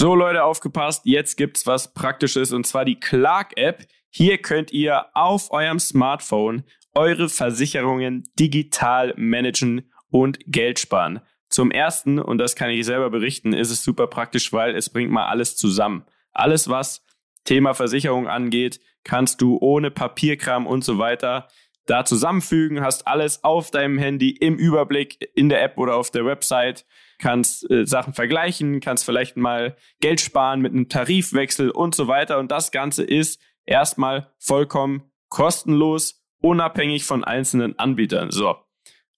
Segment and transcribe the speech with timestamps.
[0.00, 3.84] So Leute, aufgepasst, jetzt gibt's was Praktisches und zwar die Clark-App.
[4.10, 6.62] Hier könnt ihr auf eurem Smartphone
[6.94, 11.18] eure Versicherungen digital managen und Geld sparen.
[11.48, 15.10] Zum ersten, und das kann ich selber berichten, ist es super praktisch, weil es bringt
[15.10, 16.04] mal alles zusammen.
[16.30, 17.04] Alles, was
[17.42, 21.48] Thema Versicherung angeht, kannst du ohne Papierkram und so weiter
[21.86, 26.24] da zusammenfügen, hast alles auf deinem Handy im Überblick in der App oder auf der
[26.24, 26.86] Website,
[27.18, 32.38] kannst äh, Sachen vergleichen, kannst vielleicht mal Geld sparen mit einem Tarifwechsel und so weiter.
[32.38, 38.30] Und das Ganze ist erstmal vollkommen kostenlos, unabhängig von einzelnen Anbietern.
[38.30, 38.56] So.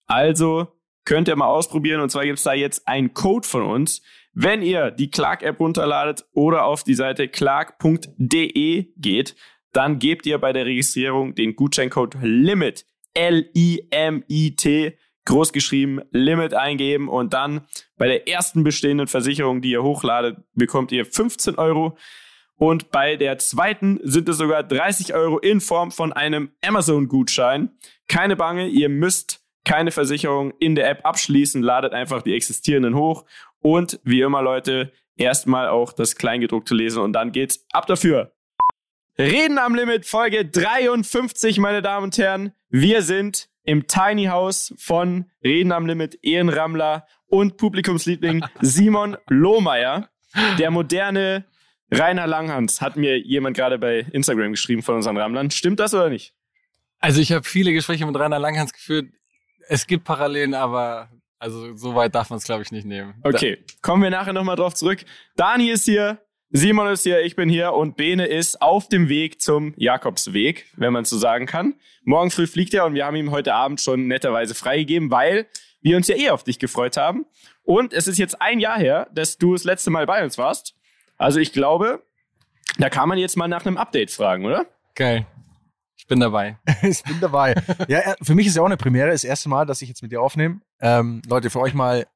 [0.06, 0.68] Also
[1.05, 2.00] könnt ihr mal ausprobieren.
[2.00, 4.02] Und zwar gibt es da jetzt einen Code von uns.
[4.32, 9.36] Wenn ihr die Clark-App runterladet oder auf die Seite clark.de geht,
[9.72, 14.96] dann gebt ihr bei der Registrierung den Gutscheincode LIMIT, L-I-M-I-T,
[15.30, 17.62] großgeschrieben Limit eingeben und dann
[17.97, 21.97] bei der ersten bestehenden Versicherung, die ihr hochladet, bekommt ihr 15 Euro.
[22.56, 27.70] Und bei der zweiten sind es sogar 30 Euro in Form von einem Amazon-Gutschein.
[28.06, 33.25] Keine Bange, ihr müsst keine Versicherung in der App abschließen, ladet einfach die existierenden hoch.
[33.61, 38.33] Und wie immer, Leute, erstmal auch das Kleingedruckte lesen und dann geht's ab dafür.
[39.19, 42.53] Reden am Limit, Folge 53, meine Damen und Herren.
[42.69, 50.08] Wir sind im Tiny House von Reden am Limit, Ehrenrammler und Publikumsliebling Simon Lohmeier.
[50.58, 51.44] Der moderne
[51.91, 55.50] Rainer Langhans hat mir jemand gerade bei Instagram geschrieben von unseren Rammlern.
[55.50, 56.34] Stimmt das oder nicht?
[57.00, 59.08] Also ich habe viele Gespräche mit Rainer Langhans geführt.
[59.69, 63.14] Es gibt Parallelen, aber also so weit darf man es, glaube ich, nicht nehmen.
[63.22, 65.05] Okay, kommen wir nachher nochmal drauf zurück.
[65.36, 66.20] Dani ist hier,
[66.53, 70.93] Simon ist hier, ich bin hier und Bene ist auf dem Weg zum Jakobsweg, wenn
[70.93, 71.75] man so sagen kann.
[72.03, 75.47] Morgen früh fliegt er und wir haben ihm heute Abend schon netterweise freigegeben, weil
[75.81, 77.25] wir uns ja eh auf dich gefreut haben.
[77.62, 80.75] Und es ist jetzt ein Jahr her, dass du das letzte Mal bei uns warst.
[81.19, 82.03] Also ich glaube,
[82.78, 84.67] da kann man jetzt mal nach einem Update fragen, oder?
[84.97, 85.27] Geil.
[85.97, 86.59] Ich bin dabei.
[86.83, 87.55] ich bin dabei.
[87.87, 90.10] Ja, für mich ist ja auch eine Premiere, das erste Mal, dass ich jetzt mit
[90.10, 90.62] dir aufnehme.
[90.81, 92.09] Ähm, Leute, für euch mal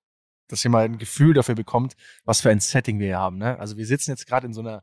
[0.49, 1.95] dass ihr mal ein Gefühl dafür bekommt,
[2.25, 3.39] was für ein Setting wir hier haben.
[3.39, 3.59] Ne?
[3.59, 4.83] Also wir sitzen jetzt gerade in so einer,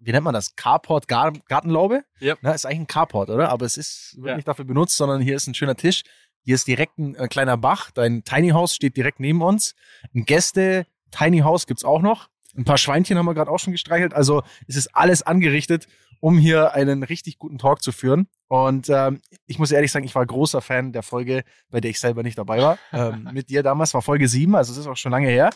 [0.00, 0.54] wie nennt man das?
[0.54, 2.04] Carport, Gar Gartenlaube?
[2.20, 2.36] Ja.
[2.40, 2.54] Ne?
[2.54, 3.48] Ist eigentlich ein Carport, oder?
[3.48, 4.36] Aber es ist, wird ja.
[4.36, 6.02] nicht dafür benutzt, sondern hier ist ein schöner Tisch.
[6.44, 7.90] Hier ist direkt ein äh, kleiner Bach.
[7.90, 9.74] Dein Tiny House steht direkt neben uns.
[10.14, 12.28] Ein Gäste Tiny House gibt's auch noch.
[12.56, 14.12] Ein paar Schweinchen haben wir gerade auch schon gestreichelt.
[14.12, 15.86] Also es ist alles angerichtet,
[16.22, 18.28] um hier einen richtig guten Talk zu führen.
[18.46, 21.98] Und ähm, ich muss ehrlich sagen, ich war großer Fan der Folge, bei der ich
[21.98, 22.78] selber nicht dabei war.
[22.92, 25.50] Ähm, mit dir damals war Folge 7, also es ist auch schon lange her.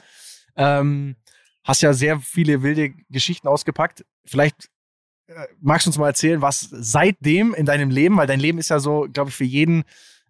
[0.56, 1.16] Ähm,
[1.62, 4.04] hast ja sehr viele wilde Geschichten ausgepackt.
[4.24, 4.68] Vielleicht
[5.28, 8.70] äh, magst du uns mal erzählen, was seitdem in deinem Leben, weil dein Leben ist
[8.70, 9.84] ja so, glaube ich, für jeden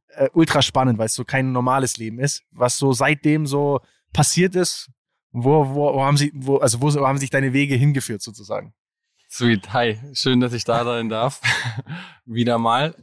[0.09, 3.81] äh, ultra spannend, weil es so kein normales Leben ist, was so seitdem so
[4.13, 4.91] passiert ist,
[5.31, 8.75] wo, wo, wo haben sie, wo, also wo haben sich deine Wege hingeführt sozusagen?
[9.29, 11.41] Sweet, hi, schön, dass ich da sein darf.
[12.25, 12.95] Wieder mal.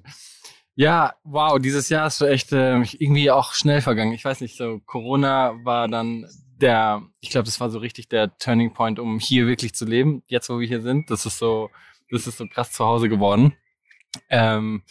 [0.74, 4.14] Ja, wow, dieses Jahr ist so echt äh, irgendwie auch schnell vergangen.
[4.14, 6.26] Ich weiß nicht, so Corona war dann
[6.60, 10.24] der, ich glaube, das war so richtig der Turning Point, um hier wirklich zu leben.
[10.28, 11.70] Jetzt, wo wir hier sind, das ist so,
[12.10, 13.56] das ist so krass zu Hause geworden.
[14.30, 14.84] Ähm,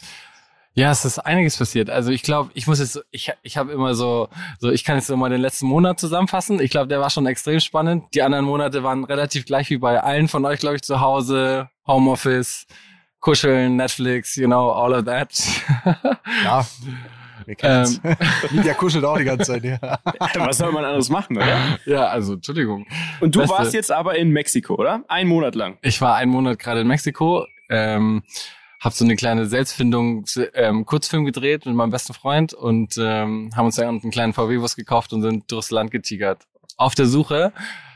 [0.75, 1.91] ja, es ist einiges passiert.
[1.91, 4.29] Also ich glaube, ich muss jetzt, ich, ich habe immer so,
[4.59, 6.61] so, ich kann jetzt so mal den letzten Monat zusammenfassen.
[6.61, 8.05] Ich glaube, der war schon extrem spannend.
[8.15, 11.69] Die anderen Monate waren relativ gleich wie bei allen von euch, glaube ich, zu Hause,
[11.87, 12.67] Homeoffice,
[13.21, 15.31] Kuscheln, Netflix, you know, all of that.
[16.45, 16.67] Ja.
[17.45, 18.01] Wir kennen's.
[18.05, 18.17] Ähm,
[18.51, 19.79] Lydia kuschelt auch die ganze Zeit, ja.
[20.37, 21.79] Was soll man anderes machen, oder?
[21.87, 22.87] Ja, also, Entschuldigung.
[23.21, 23.55] Und du Beste.
[23.57, 25.03] warst jetzt aber in Mexiko, oder?
[25.09, 25.77] Ein Monat lang.
[25.83, 27.47] Ich war einen Monat gerade in Mexiko.
[27.69, 28.23] Ähm,
[28.83, 33.67] habe so eine kleine Selbstfindung ähm, Kurzfilm gedreht mit meinem besten Freund und ähm, haben
[33.67, 36.43] uns dann einen kleinen VW-Bus gekauft und sind durchs Land getigert.
[36.77, 37.53] Auf der Suche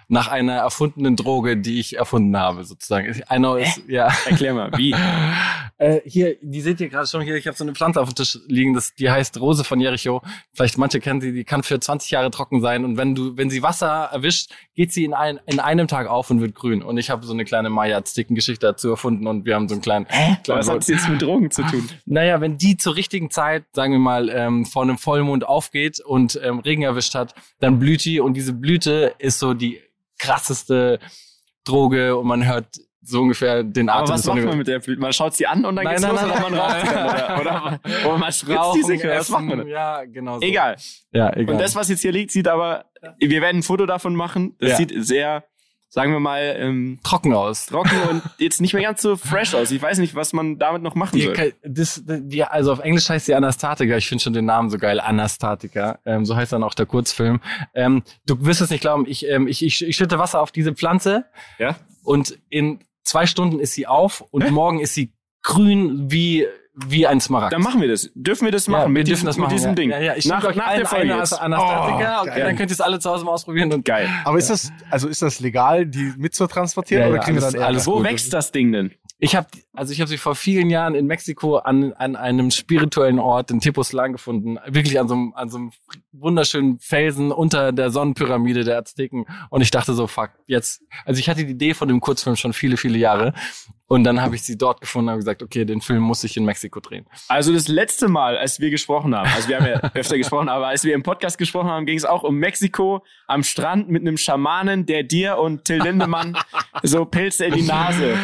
[0.09, 3.23] nach einer erfundenen Droge, die ich erfunden habe, sozusagen.
[3.29, 4.09] Einer ist, ja.
[4.27, 4.95] Erklär mal, wie?
[5.79, 8.15] äh, hier, die seht ihr gerade schon hier, ich habe so eine Pflanze auf dem
[8.15, 10.23] Tisch liegen, das, die heißt Rose von Jericho.
[10.53, 13.51] Vielleicht manche kennen sie, die kann für 20 Jahre trocken sein und wenn du, wenn
[13.51, 16.83] sie Wasser erwischt, geht sie in, ein, in einem Tag auf und wird grün.
[16.83, 20.07] Und ich habe so eine kleine Maya-Azteken-Geschichte dazu erfunden und wir haben so einen kleinen...
[20.09, 20.37] Hä?
[20.47, 21.89] Was hat das jetzt mit Drogen zu tun?
[22.05, 26.39] Naja, wenn die zur richtigen Zeit, sagen wir mal, ähm, vor einem Vollmond aufgeht und
[26.43, 29.81] ähm, Regen erwischt hat, dann blüht die und diese Blüte ist so die
[30.19, 30.99] krasseste
[31.65, 32.69] Droge und man hört
[33.03, 34.05] so ungefähr den Atem.
[34.05, 35.01] Aber was macht man mit der Blüte?
[35.01, 36.95] Man schaut sie an und dann nein, geht's nein, los nein, oder man raucht sie
[36.95, 39.67] dann, oder, oder, oder man spritzt diese Was macht man?
[39.69, 40.43] Ja, genau so.
[40.43, 40.77] Egal.
[41.13, 41.55] Ja, egal.
[41.55, 42.87] Und das, was jetzt hier liegt, sieht aber,
[43.19, 44.57] wir werden ein Foto davon machen.
[44.59, 44.77] Das ja.
[44.77, 45.45] sieht sehr
[45.89, 47.67] sagen wir mal, ähm, trocken aus.
[47.67, 49.71] Trocken und jetzt nicht mehr ganz so fresh aus.
[49.71, 51.35] Ich weiß nicht, was man damit noch machen soll.
[51.35, 53.97] Die, das, die, also auf Englisch heißt sie Anastatica.
[53.97, 55.01] Ich finde schon den Namen so geil.
[55.01, 55.99] Anastatica.
[56.05, 57.41] Ähm, so heißt dann auch der Kurzfilm.
[57.75, 59.07] Ähm, du wirst es nicht glauben.
[59.07, 61.27] Ich, ähm, ich, ich, ich schütte Wasser auf diese Pflanze.
[61.59, 61.77] Ja.
[62.03, 64.51] Und in zwei Stunden ist sie auf und Hä?
[64.51, 65.13] morgen ist sie
[65.43, 66.47] grün wie
[66.77, 67.53] wie ein Smaragd.
[67.53, 68.11] Dann machen wir das.
[68.15, 68.81] Dürfen wir das machen?
[68.81, 69.75] Ja, wir mit dürfen diesem, das machen, mit diesem ja.
[69.75, 69.91] Ding.
[69.91, 70.15] Ja, ja.
[70.17, 71.33] Ich nach, nach nach der Folge jetzt.
[71.33, 72.23] Anastatica.
[72.23, 73.73] Oh, okay, dann könnt ihr es alle zu Hause mal ausprobieren.
[73.73, 74.09] Und geil.
[74.25, 77.41] Aber ist das, also ist das legal, die mit zu transportieren Ja, oder ja, kriegen
[77.41, 78.05] wir dann alles Wo gut.
[78.05, 78.93] wächst das Ding denn?
[79.19, 83.19] Ich habe also ich habe sie vor vielen Jahren in Mexiko an, an einem spirituellen
[83.19, 85.71] Ort in Tepoztlan gefunden, wirklich an so, einem, an so einem
[86.13, 91.31] wunderschönen Felsen unter der Sonnenpyramide der Azteken und ich dachte so fuck, jetzt also ich
[91.31, 93.33] hatte die Idee von dem Kurzfilm schon viele viele Jahre
[93.89, 96.37] und dann habe ich sie dort gefunden und habe gesagt, okay, den Film muss ich
[96.37, 97.07] in Mexiko drehen.
[97.29, 100.69] Also das letzte Mal, als wir gesprochen haben, also wir haben ja öfter gesprochen, aber
[100.69, 104.17] als wir im Podcast gesprochen haben, ging es auch um Mexiko am Strand mit einem
[104.17, 106.37] Schamanen, der dir und Till Lindemann
[106.83, 108.19] so Pilze in die Nase.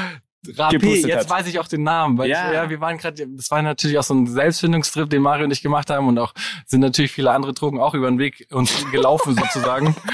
[0.44, 1.30] Rapé, Gepustet jetzt hat.
[1.30, 2.48] weiß ich auch den Namen, weil Ja.
[2.48, 5.52] ich, ja, wir waren gerade, das war natürlich auch so ein Selbstfindungstrip, den Mario und
[5.52, 6.32] ich gemacht haben und auch
[6.66, 9.94] sind natürlich viele andere Drogen auch über den Weg uns gelaufen sozusagen.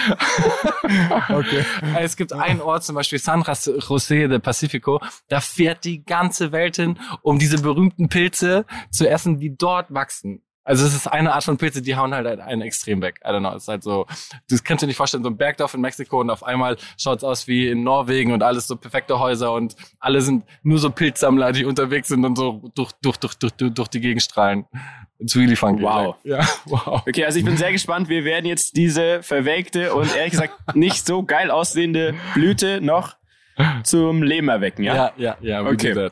[1.28, 1.64] Okay.
[1.98, 6.76] Es gibt einen Ort, zum Beispiel San José de Pacifico, da fährt die ganze Welt
[6.76, 10.42] hin, um diese berühmten Pilze zu essen, die dort wachsen.
[10.68, 13.20] Also es ist eine Art von Pilze, die hauen halt einen extrem weg.
[13.24, 14.06] I don't know, es ist halt so,
[14.50, 17.24] das kannst du dir nicht vorstellen, so ein Bergdorf in Mexiko und auf einmal schaut's
[17.24, 21.52] aus wie in Norwegen und alles so perfekte Häuser und alle sind nur so Pilzsammler,
[21.52, 24.66] die unterwegs sind und so durch, durch, durch, durch, durch, durch die Gegend strahlen.
[25.18, 25.82] It's really funky.
[25.82, 26.16] Wow.
[26.22, 27.02] Ja, wow.
[27.08, 28.10] Okay, also ich bin sehr gespannt.
[28.10, 33.16] Wir werden jetzt diese verwelkte und ehrlich gesagt nicht so geil aussehende Blüte noch
[33.84, 34.94] zum Leben erwecken, ja?
[34.94, 36.10] Ja, ja, ja, Okay.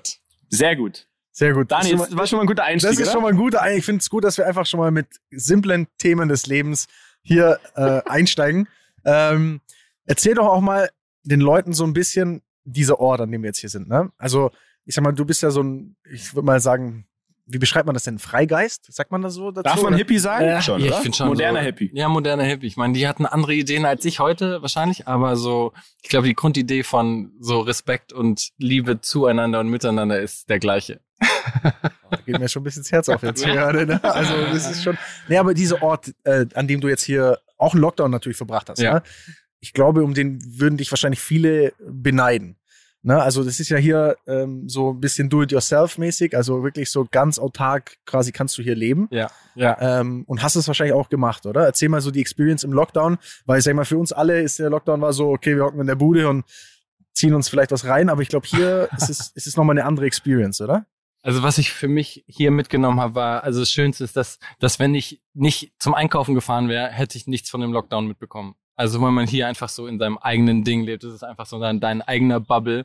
[0.49, 1.07] Sehr gut.
[1.39, 1.71] Sehr gut.
[1.71, 3.13] Dani, Das ist das war schon mal ein guter Einstieg, Das ist oder?
[3.13, 3.77] schon mal ein guter.
[3.77, 6.87] Ich finde es gut, dass wir einfach schon mal mit simplen Themen des Lebens
[7.23, 8.69] hier äh, einsteigen.
[9.09, 9.61] Ähm,
[10.05, 10.91] erzähl doch auch mal
[11.23, 13.89] den Leuten so ein bisschen dieser Ort, an dem wir jetzt hier sind.
[13.89, 14.11] Ne?
[14.19, 14.51] Also,
[14.85, 17.07] ich sag mal, du bist ja so ein, ich würde mal sagen,
[17.47, 18.19] wie beschreibt man das denn?
[18.19, 18.93] Freigeist?
[18.93, 19.63] Sagt man das so dazu?
[19.63, 19.97] Darf man oder?
[19.97, 20.45] Hippie sagen?
[20.47, 20.97] Ja, schon, ja, oder?
[20.97, 21.29] ich finde schon.
[21.29, 21.91] Moderner so, Hippie.
[21.95, 22.67] Ja, moderner Hippie.
[22.67, 25.73] Ich meine, die hatten andere Ideen als ich heute wahrscheinlich, aber so,
[26.03, 31.01] ich glaube, die Grundidee von so Respekt und Liebe zueinander und miteinander ist der gleiche.
[32.09, 33.85] Da geht mir schon ein bisschen das Herz auf jetzt gerade.
[33.85, 34.05] Ne?
[34.05, 34.97] Also, das ist schon.
[35.29, 38.69] Nee, aber dieser Ort, äh, an dem du jetzt hier auch einen Lockdown natürlich verbracht
[38.69, 38.95] hast, Ja.
[38.95, 39.03] ne?
[39.61, 42.57] ich glaube, um den würden dich wahrscheinlich viele beneiden.
[43.07, 43.23] Ne?
[43.23, 47.99] Also, das ist ja hier ähm, so ein bisschen do-it-yourself-mäßig, also wirklich so ganz autark
[48.05, 49.07] quasi kannst du hier leben.
[49.13, 50.01] Ja, ja.
[50.01, 51.65] Ähm, und hast es wahrscheinlich auch gemacht, oder?
[51.65, 54.59] Erzähl mal so die Experience im Lockdown, weil ich sag mal, für uns alle ist
[54.59, 56.45] der Lockdown war so, okay, wir hocken in der Bude und
[57.15, 59.87] ziehen uns vielleicht was rein, aber ich glaube, hier ist es, ist es nochmal eine
[59.87, 60.87] andere Experience, oder?
[61.23, 64.81] Also was ich für mich hier mitgenommen habe, war, also das Schönste ist, dass, dass
[64.81, 68.57] wenn ich nicht zum Einkaufen gefahren wäre, hätte ich nichts von dem Lockdown mitbekommen.
[68.77, 71.59] Also wenn man hier einfach so in seinem eigenen Ding lebt, das ist einfach so
[71.59, 72.85] dein, dein eigener Bubble.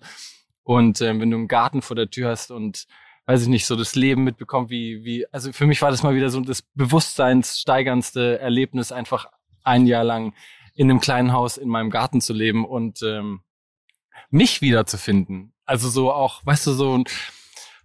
[0.64, 2.88] Und ähm, wenn du einen Garten vor der Tür hast und
[3.26, 6.16] weiß ich nicht, so das Leben mitbekommt, wie, wie, also für mich war das mal
[6.16, 9.28] wieder so das bewusstseinssteigerndste Erlebnis, einfach
[9.64, 10.34] ein Jahr lang
[10.74, 13.42] in einem kleinen Haus in meinem Garten zu leben und ähm,
[14.30, 15.54] mich wiederzufinden.
[15.66, 17.04] Also so auch, weißt du, so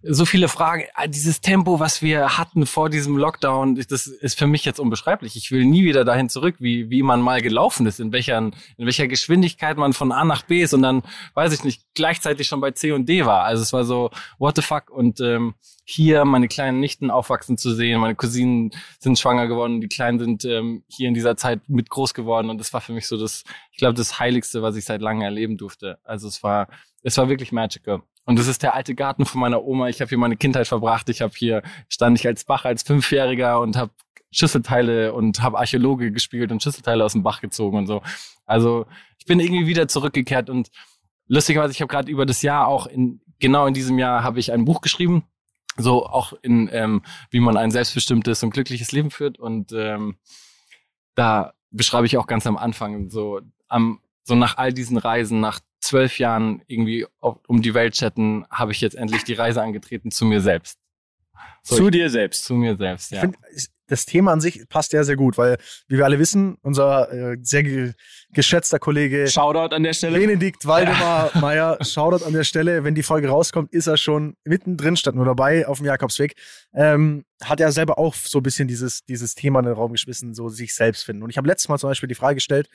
[0.03, 0.83] so viele Fragen.
[0.93, 5.35] Ah, Dieses Tempo, was wir hatten vor diesem Lockdown, das ist für mich jetzt unbeschreiblich.
[5.35, 8.53] Ich will nie wieder dahin zurück, wie, wie man mal gelaufen ist, in welcher, in
[8.77, 11.03] welcher Geschwindigkeit man von A nach B ist und dann,
[11.33, 13.43] weiß ich nicht, gleichzeitig schon bei C und D war.
[13.43, 14.89] Also es war so, what the fuck?
[14.89, 19.87] Und ähm, hier meine kleinen Nichten aufwachsen zu sehen, meine Cousinen sind schwanger geworden, die
[19.87, 23.07] Kleinen sind ähm, hier in dieser Zeit mit groß geworden und das war für mich
[23.07, 25.97] so das, ich glaube, das Heiligste, was ich seit langem erleben durfte.
[26.03, 26.67] Also es war,
[27.03, 28.01] es war wirklich magical.
[28.27, 29.87] Und das ist der alte Garten von meiner Oma.
[29.87, 31.07] Ich habe hier meine Kindheit verbracht.
[31.07, 33.91] Ich habe hier stand ich als Bach als Fünfjähriger und habe
[34.31, 38.01] Schüsselteile und habe Archäologe gespielt und Schüsselteile aus dem Bach gezogen und so.
[38.45, 38.85] Also
[39.17, 40.69] ich bin irgendwie wieder zurückgekehrt und
[41.27, 44.51] lustigerweise, ich habe gerade über das Jahr auch in genau in diesem Jahr habe ich
[44.51, 45.23] ein Buch geschrieben,
[45.77, 50.17] so auch in ähm, wie man ein selbstbestimmtes und glückliches Leben führt und ähm,
[51.15, 55.61] da beschreibe ich auch ganz am Anfang so am so nach all diesen Reisen nach
[55.79, 60.11] zwölf Jahren irgendwie auf, um die Welt chatten, habe ich jetzt endlich die Reise angetreten
[60.11, 60.79] zu mir selbst.
[61.63, 62.45] So, Zu ich, dir selbst.
[62.45, 63.21] zu mir selbst, Ich ja.
[63.21, 63.37] finde,
[63.87, 65.57] das Thema an sich passt ja sehr gut, weil,
[65.87, 67.93] wie wir alle wissen, unser äh, sehr ge
[68.31, 70.19] geschätzter Kollege Shoutout an der Stelle.
[70.19, 74.97] Benedikt Waldemar Meyer, Shoutout an der Stelle, wenn die Folge rauskommt, ist er schon mittendrin,
[74.97, 76.35] statt nur dabei auf dem Jakobsweg.
[76.73, 80.33] Ähm, hat er selber auch so ein bisschen dieses, dieses Thema in den Raum geschmissen,
[80.33, 81.23] so sich selbst finden.
[81.23, 82.69] Und ich habe letztes Mal zum Beispiel die Frage gestellt,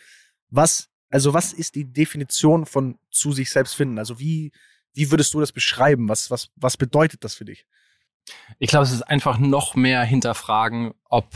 [0.50, 3.98] was, also was ist die Definition von zu sich selbst finden?
[3.98, 4.50] Also wie,
[4.94, 6.08] wie würdest du das beschreiben?
[6.08, 7.66] Was, was, was bedeutet das für dich?
[8.58, 11.26] Ich glaube, es ist einfach noch mehr hinterfragen, ob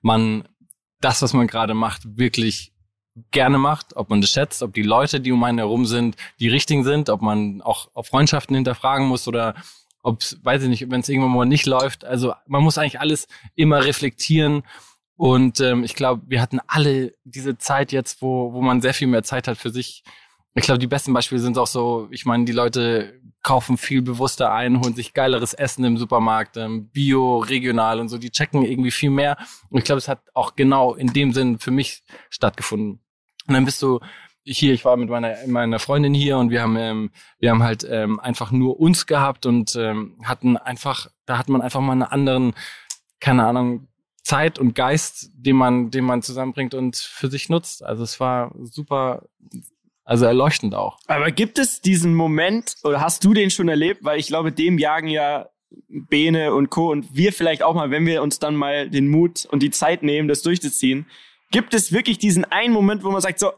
[0.00, 0.48] man
[1.00, 2.72] das, was man gerade macht, wirklich
[3.30, 6.48] gerne macht, ob man das schätzt, ob die Leute, die um einen herum sind, die
[6.48, 9.54] richtigen sind, ob man auch auf Freundschaften hinterfragen muss oder
[10.02, 12.04] ob weiß ich nicht, wenn es irgendwann mal nicht läuft.
[12.04, 14.62] Also man muss eigentlich alles immer reflektieren.
[15.16, 19.08] Und ähm, ich glaube, wir hatten alle diese Zeit jetzt, wo, wo man sehr viel
[19.08, 20.04] mehr Zeit hat für sich.
[20.54, 24.52] Ich glaube, die besten Beispiele sind auch so, ich meine, die Leute kaufen viel bewusster
[24.52, 28.90] ein, holen sich geileres Essen im Supermarkt, ähm, bio, regional und so, die checken irgendwie
[28.90, 29.36] viel mehr.
[29.70, 33.00] Und ich glaube, es hat auch genau in dem Sinn für mich stattgefunden.
[33.46, 34.00] Und dann bist du
[34.42, 37.86] hier, ich war mit meiner, meiner Freundin hier und wir haben, ähm, wir haben halt
[37.88, 42.02] ähm, einfach nur uns gehabt und ähm, hatten einfach, da hat man einfach mal einen
[42.02, 42.54] anderen,
[43.20, 43.88] keine Ahnung,
[44.26, 47.84] Zeit und Geist, den man, den man zusammenbringt und für sich nutzt.
[47.84, 49.22] Also es war super,
[50.04, 50.98] also erleuchtend auch.
[51.06, 54.02] Aber gibt es diesen Moment oder hast du den schon erlebt?
[54.02, 55.48] Weil ich glaube, dem jagen ja
[55.88, 56.90] Bene und Co.
[56.90, 60.02] und wir vielleicht auch mal, wenn wir uns dann mal den Mut und die Zeit
[60.02, 61.06] nehmen, das durchzuziehen.
[61.52, 63.52] Gibt es wirklich diesen einen Moment, wo man sagt, so,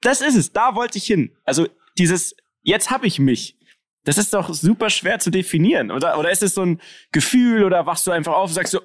[0.00, 1.36] das ist es, da wollte ich hin.
[1.44, 3.56] Also dieses, jetzt habe ich mich.
[4.02, 5.92] Das ist doch super schwer zu definieren.
[5.92, 6.80] Oder, oder ist es so ein
[7.12, 8.80] Gefühl oder wachst du einfach auf und sagst so,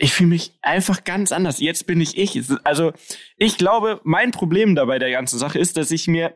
[0.00, 1.60] ich fühle mich einfach ganz anders.
[1.60, 2.42] Jetzt bin ich ich.
[2.64, 2.92] Also
[3.36, 6.34] ich glaube, mein Problem dabei der ganzen Sache ist, dass ich mir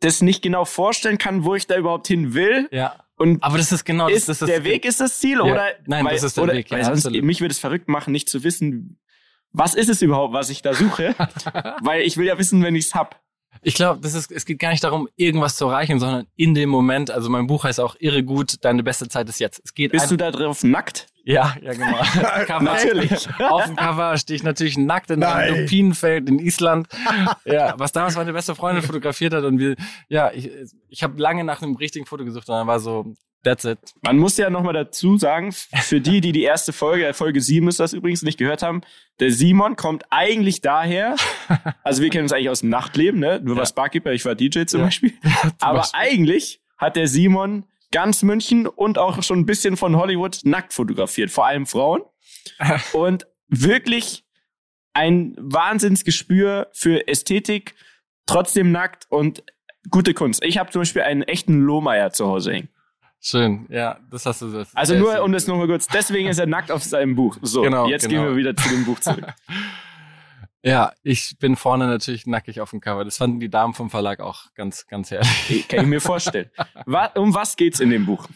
[0.00, 2.68] das nicht genau vorstellen kann, wo ich da überhaupt hin will.
[2.70, 2.96] Ja.
[3.16, 4.40] Und aber das ist genau ist das.
[4.40, 5.44] das der Weg ist das Ziel Ja.
[5.44, 8.12] oder Nein, weil, das ist der oder, Weg, ja, sonst, mich würde es verrückt machen,
[8.12, 8.98] nicht zu wissen,
[9.52, 11.14] was ist es überhaupt, was ich da suche,
[11.82, 13.21] weil ich will ja wissen, wenn ich's hab.
[13.64, 16.68] Ich glaube, das ist, es geht gar nicht darum, irgendwas zu erreichen, sondern in dem
[16.68, 17.10] Moment.
[17.10, 19.60] Also mein Buch heißt auch irre gut, deine beste Zeit ist jetzt.
[19.64, 21.06] Es geht Bist du da drauf nackt?
[21.24, 21.96] Ja, ja, genau.
[22.46, 22.62] Cover.
[22.62, 23.28] Natürlich.
[23.40, 25.60] Auf dem Cover stehe ich natürlich nackt in einem.
[25.60, 26.88] Lupinenfeld in Island.
[27.44, 29.76] Ja, was damals meine beste Freundin fotografiert hat und wir,
[30.08, 30.50] ja, ich,
[30.88, 33.78] ich habe lange nach einem richtigen Foto gesucht und dann war so, that's it.
[34.02, 37.80] Man muss ja nochmal dazu sagen, für die, die die erste Folge, Folge 7 ist
[37.80, 38.82] das übrigens, nicht gehört haben,
[39.20, 41.16] der Simon kommt eigentlich daher,
[41.84, 43.40] also wir kennen uns eigentlich aus dem Nachtleben, ne?
[43.40, 43.58] Du Ja.
[43.58, 44.86] warst Barkeeper, ich war DJ zum Ja.
[44.86, 45.12] Beispiel.
[45.60, 46.00] Aber Beispiel.
[46.00, 51.30] eigentlich hat der Simon ganz München und auch schon ein bisschen von Hollywood nackt fotografiert,
[51.30, 52.02] vor allem Frauen.
[52.92, 54.24] und wirklich
[54.94, 57.74] ein Wahnsinnsgespür für Ästhetik,
[58.26, 59.42] trotzdem nackt und
[59.90, 60.44] gute Kunst.
[60.44, 62.68] Ich habe zum Beispiel einen echten Lohmeier zu Hause hängen.
[63.24, 64.64] Schön, ja, das hast du so.
[64.74, 65.20] Also nur, schön.
[65.22, 67.38] um das nochmal kurz, deswegen ist er nackt auf seinem Buch.
[67.40, 68.22] So, Genau, jetzt genau.
[68.24, 69.26] gehen wir wieder zu dem Buch zurück.
[70.64, 73.04] Ja, ich bin vorne natürlich nackig auf dem Cover.
[73.04, 75.66] Das fanden die Damen vom Verlag auch ganz, ganz herrlich.
[75.66, 76.50] Kann ich mir vorstellen.
[77.16, 78.28] Um was geht's in dem Buch?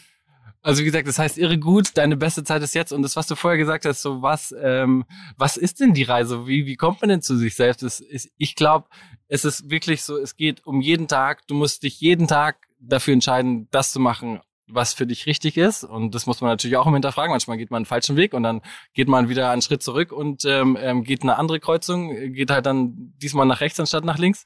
[0.61, 2.91] Also wie gesagt, das heißt irre gut, deine beste Zeit ist jetzt.
[2.91, 5.05] Und das, was du vorher gesagt hast, so was, ähm,
[5.37, 6.47] was ist denn die Reise?
[6.47, 7.81] Wie, wie kommt man denn zu sich selbst?
[7.81, 8.89] Das ist, ich glaube,
[9.29, 11.47] es ist wirklich so, es geht um jeden Tag.
[11.47, 15.83] Du musst dich jeden Tag dafür entscheiden, das zu machen, was für dich richtig ist.
[15.83, 17.31] Und das muss man natürlich auch immer hinterfragen.
[17.31, 18.61] Manchmal geht man einen falschen Weg und dann
[18.93, 22.65] geht man wieder einen Schritt zurück und ähm, ähm, geht eine andere Kreuzung, geht halt
[22.65, 24.43] dann diesmal nach rechts anstatt nach links.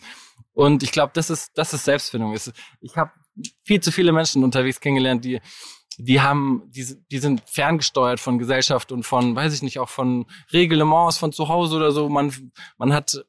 [0.53, 2.35] Und ich glaube, das ist, das ist Selbstfindung.
[2.81, 3.11] Ich habe
[3.63, 5.39] viel zu viele Menschen unterwegs kennengelernt, die
[5.97, 10.25] die haben, die, die sind ferngesteuert von Gesellschaft und von, weiß ich nicht, auch von
[10.51, 12.09] Reglements von zu Hause oder so.
[12.09, 12.33] Man,
[12.77, 13.23] man hat,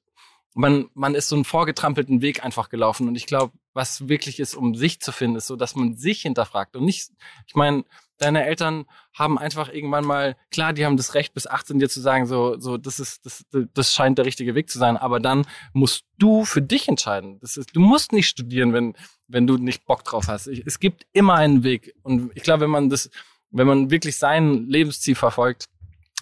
[0.54, 3.08] man, man ist so einen vorgetrampelten Weg einfach gelaufen.
[3.08, 6.22] Und ich glaube, was wirklich ist, um sich zu finden, ist so, dass man sich
[6.22, 7.10] hinterfragt und nicht,
[7.46, 7.84] ich meine,
[8.18, 12.00] deine Eltern haben einfach irgendwann mal, klar, die haben das Recht bis 18 dir zu
[12.00, 15.46] sagen, so, so, das ist, das, das scheint der richtige Weg zu sein, aber dann
[15.72, 17.40] musst du für dich entscheiden.
[17.40, 18.94] Das ist, du musst nicht studieren, wenn,
[19.26, 20.46] wenn du nicht Bock drauf hast.
[20.46, 21.94] Ich, es gibt immer einen Weg.
[22.02, 23.10] Und ich glaube, wenn man das,
[23.50, 25.66] wenn man wirklich sein Lebensziel verfolgt,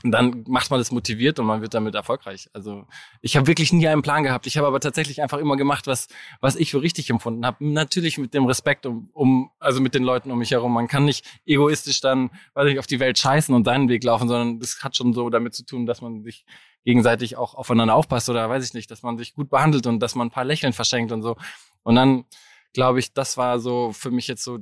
[0.03, 2.49] dann macht man das motiviert und man wird damit erfolgreich.
[2.53, 2.87] Also
[3.21, 4.47] ich habe wirklich nie einen Plan gehabt.
[4.47, 6.09] Ich habe aber tatsächlich einfach immer gemacht, was
[6.41, 7.65] was ich für richtig empfunden habe.
[7.65, 10.73] Natürlich mit dem Respekt um, um also mit den Leuten um mich herum.
[10.73, 14.29] Man kann nicht egoistisch dann, weiß ich, auf die Welt scheißen und seinen Weg laufen,
[14.29, 16.45] sondern das hat schon so damit zu tun, dass man sich
[16.85, 20.15] gegenseitig auch aufeinander aufpasst oder weiß ich nicht, dass man sich gut behandelt und dass
[20.15, 21.37] man ein paar Lächeln verschenkt und so.
[21.83, 22.25] Und dann
[22.73, 24.59] glaube ich, das war so für mich jetzt so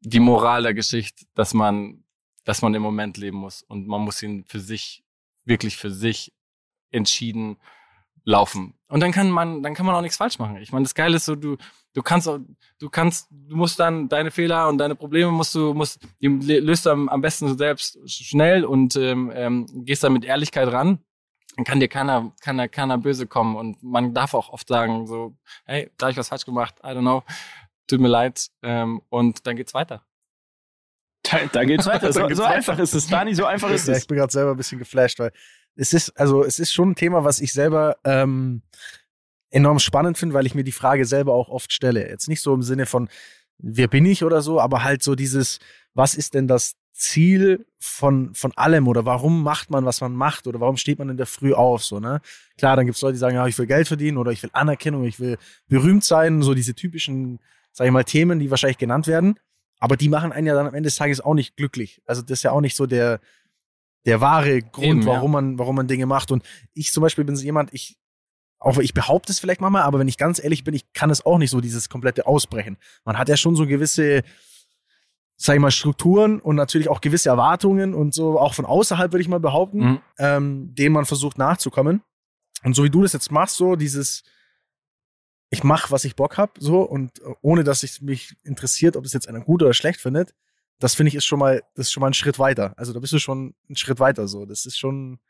[0.00, 2.01] die Moral der Geschichte, dass man,
[2.44, 5.04] dass man im Moment leben muss und man muss ihn für sich,
[5.44, 6.32] wirklich für sich
[6.90, 7.56] entschieden
[8.24, 8.74] laufen.
[8.88, 10.56] Und dann kann man, dann kann man auch nichts falsch machen.
[10.58, 11.56] Ich meine, das Geile ist so, du,
[11.92, 12.38] du kannst, auch-
[12.78, 16.86] du kannst, du musst dann deine Fehler und deine Probleme musst du, musst, die löst
[16.86, 20.98] du am, am besten selbst schnell und ähm, ähm, gehst da mit Ehrlichkeit ran.
[21.56, 25.36] Dann kann dir keiner, keiner, keiner böse kommen und man darf auch oft sagen so,
[25.64, 27.24] hey, da hab ich was falsch gemacht, I don't know,
[27.88, 30.04] tut mir leid ähm, und dann geht's weiter.
[31.32, 32.06] Da, da geht's weiter.
[32.08, 32.54] Da So, geht's so weiter.
[32.54, 34.06] einfach ist es, Dani, so einfach ist Ja, ich es.
[34.06, 35.32] bin gerade selber ein bisschen geflasht, weil
[35.74, 38.62] es ist, also es ist schon ein Thema, was ich selber ähm,
[39.50, 42.08] enorm spannend finde, weil ich mir die Frage selber auch oft stelle.
[42.08, 43.08] Jetzt nicht so im Sinne von,
[43.58, 45.58] wer bin ich oder so, aber halt so dieses,
[45.94, 50.46] was ist denn das Ziel von, von allem oder warum macht man, was man macht
[50.46, 52.20] oder warum steht man in der Früh auf, so, ne?
[52.58, 55.04] Klar, dann gibt's Leute, die sagen, ja, ich will Geld verdienen oder ich will Anerkennung,
[55.04, 57.40] ich will berühmt sein, so diese typischen,
[57.72, 59.38] sag ich mal, Themen, die wahrscheinlich genannt werden.
[59.82, 62.00] Aber die machen einen ja dann am Ende des Tages auch nicht glücklich.
[62.06, 63.18] Also das ist ja auch nicht so der,
[64.06, 65.06] der wahre Grund, Eben, ja.
[65.08, 66.30] warum man, warum man Dinge macht.
[66.30, 67.98] Und ich zum Beispiel bin so jemand, ich,
[68.60, 71.26] auch ich behaupte es vielleicht manchmal, aber wenn ich ganz ehrlich bin, ich kann es
[71.26, 72.76] auch nicht so, dieses komplette Ausbrechen.
[73.04, 74.22] Man hat ja schon so gewisse,
[75.36, 79.22] sag ich mal, Strukturen und natürlich auch gewisse Erwartungen und so, auch von außerhalb, würde
[79.22, 80.00] ich mal behaupten, Mhm.
[80.18, 82.02] ähm, denen man versucht nachzukommen.
[82.62, 84.22] Und so wie du das jetzt machst, so dieses,
[85.52, 89.04] ich mache, was ich Bock hab, so, und äh, ohne dass es mich interessiert, ob
[89.04, 90.34] es jetzt einer gut oder schlecht findet,
[90.78, 92.72] das finde ich ist schon mal, das ist schon mal ein Schritt weiter.
[92.76, 94.46] Also da bist du schon einen Schritt weiter, so.
[94.46, 95.20] Das ist schon,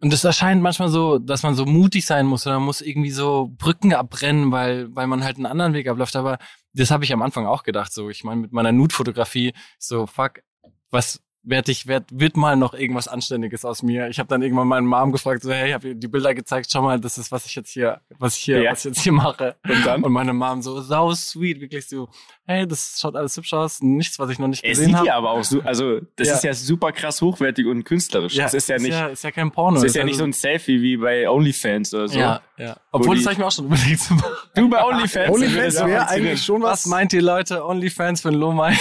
[0.00, 3.10] Und es erscheint manchmal so, dass man so mutig sein muss oder man muss irgendwie
[3.10, 6.16] so Brücken abbrennen, weil, weil man halt einen anderen Weg abläuft.
[6.16, 6.38] Aber
[6.72, 7.92] das habe ich am Anfang auch gedacht.
[7.92, 10.42] So, ich meine, mit meiner Nude-Fotografie, so, fuck,
[10.90, 14.08] was werd ich, werd, wird mal noch irgendwas Anständiges aus mir.
[14.08, 16.68] Ich habe dann irgendwann meinen Mom gefragt, so, hey, ich habe ihr die Bilder gezeigt,
[16.70, 18.70] schau mal, das ist, was ich jetzt hier, was ich hier, Ja.
[18.72, 19.56] was ich jetzt hier mache.
[19.68, 20.04] Und dann?
[20.04, 22.08] Und meine Mom so, sau sweet, wirklich so,
[22.46, 25.06] hey, das schaut alles hübsch aus, nichts, was ich noch nicht Es gesehen sieht habe.
[25.08, 26.34] ja aber auch so, also das Ja.
[26.34, 28.36] ist ja super krass hochwertig und künstlerisch.
[28.36, 29.76] das ist ja nicht, ist ja, ist ja kein Porno.
[29.76, 32.18] das ist ja also- nicht so ein Selfie wie bei OnlyFans oder so.
[32.18, 32.76] Ja, ja.
[32.92, 34.32] Obwohl, das habe ich mir auch schon überlegt zu machen.
[34.54, 35.30] Du bei OnlyFans?
[35.34, 36.86] OnlyFans Ja, wäre eigentlich schon Was was.
[36.86, 37.64] meint ihr Leute?
[37.64, 38.76] OnlyFans für ein Lomai?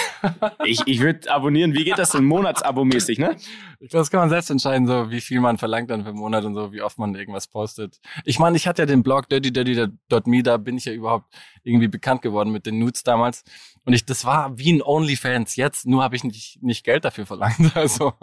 [0.65, 1.73] Ich, ich würde abonnieren.
[1.73, 3.35] Wie geht das denn Monatsabo-mäßig, ne?
[3.79, 6.45] Ich glaube, das kann man selbst entscheiden, so wie viel man verlangt dann für Monat
[6.45, 7.99] und so, wie oft man irgendwas postet.
[8.25, 12.21] Ich meine, ich hatte ja den Blog dirtydirty.me, da bin ich ja überhaupt irgendwie bekannt
[12.21, 13.43] geworden mit den Nudes damals.
[13.85, 17.25] Und ich, das war wie ein OnlyFans jetzt, nur habe ich nicht, nicht Geld dafür
[17.25, 17.57] verlangt.
[17.75, 18.13] Also,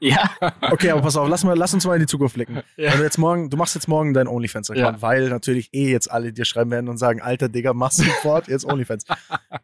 [0.00, 0.30] Ja.
[0.60, 2.56] Okay, aber pass auf, lass, mal, lass uns mal in die Zukunft blicken.
[2.76, 2.90] Ja.
[2.92, 5.02] Wenn du jetzt morgen, du machst jetzt morgen deinen OnlyFans-Account, Ja.
[5.02, 8.66] weil natürlich eh jetzt alle dir schreiben werden und sagen, alter Digga, machst sofort jetzt
[8.66, 9.04] OnlyFans.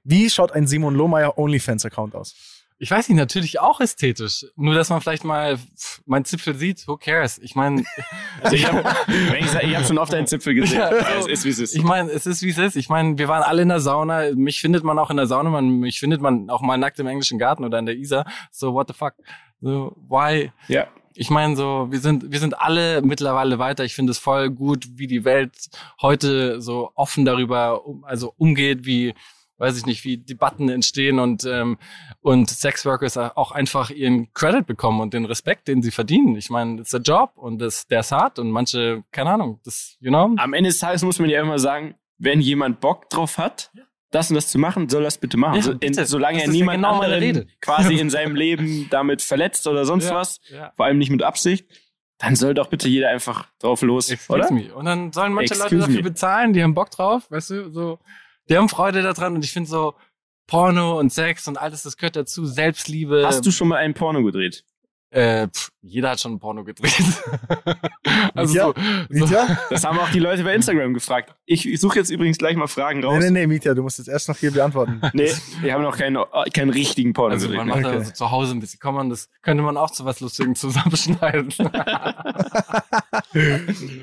[0.05, 2.62] Wie schaut ein Simon Lohmeier OnlyFans-Account aus?
[2.83, 4.45] Ich weiß nicht, natürlich auch ästhetisch.
[4.57, 7.39] Nur, dass man vielleicht mal pff, mein Zipfel sieht, who cares?
[7.39, 7.85] Ich meine,
[8.43, 10.81] Also ich habe hab schon oft deinen Zipfel gesehen.
[10.81, 11.77] Ja, es ist, wie es ist.
[11.77, 12.75] Ich meine, es ist wie es ist.
[12.75, 14.35] Ich meine, wir waren alle in der Sauna.
[14.35, 15.51] Mich findet man auch in der Sauna.
[15.51, 18.25] Man, mich findet man auch mal nackt im englischen Garten oder in der Isar.
[18.51, 19.15] So, what the fuck?
[19.61, 20.51] So, why?
[20.67, 20.89] ja.
[21.15, 23.85] Ich meine, so, wir sind, wir sind alle mittlerweile weiter.
[23.85, 25.53] Ich finde es voll gut, wie die Welt
[26.01, 29.15] heute so offen darüber, also umgeht, wie,
[29.59, 31.79] weiß ich nicht, wie Debatten entstehen und, ähm,
[32.21, 36.37] und Sexworkers auch einfach ihren Credit bekommen und den Respekt, den sie verdienen.
[36.37, 39.61] Ich meine, das ist der Job und das, der ist hart und manche, keine Ahnung,
[39.65, 40.35] das, you know?
[40.37, 43.71] Am Ende des Tages muss man ja immer sagen, wenn jemand Bock drauf hat,
[44.11, 45.57] das und das zu machen, soll das bitte machen.
[45.57, 46.07] Ja, so, in, bitte.
[46.07, 50.07] solange Das er ja niemand genau anderen quasi in seinem Leben damit verletzt oder sonst
[50.07, 50.41] Ja, was,
[50.77, 51.67] vor allem nicht mit Absicht,
[52.19, 54.53] dann soll doch bitte jeder einfach drauf los, Excuse oder?
[54.53, 54.73] me.
[54.75, 56.11] Und dann sollen manche Excuse Leute dafür me.
[56.11, 57.99] bezahlen, die haben Bock drauf, weißt du, so,
[58.49, 59.95] die haben Freude daran und ich finde so
[60.47, 63.25] Porno und Sex und alles, das gehört dazu, Selbstliebe.
[63.27, 64.65] Hast du schon mal einen Porno gedreht?
[65.11, 66.95] Äh, pff, jeder hat schon ein Porno gedreht.
[68.35, 68.65] also Ja.
[68.65, 69.59] so, so, Mietja?
[69.71, 71.35] Das haben auch die Leute bei Instagram gefragt.
[71.45, 73.19] Ich, ich suche jetzt übrigens gleich mal Fragen raus.
[73.19, 75.03] Nee, nee, nee, Mietja, du musst jetzt erst noch hier beantworten.
[75.13, 77.59] Nee, wir haben noch keinen, äh, keinen richtigen Porno also gedreht.
[77.67, 78.05] man macht da Okay.
[78.05, 81.53] so zu Hause ein bisschen, kann man das, könnte man auch zu was Lustigem zusammenschneiden.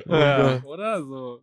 [0.06, 1.02] ja, oder?
[1.04, 1.42] So.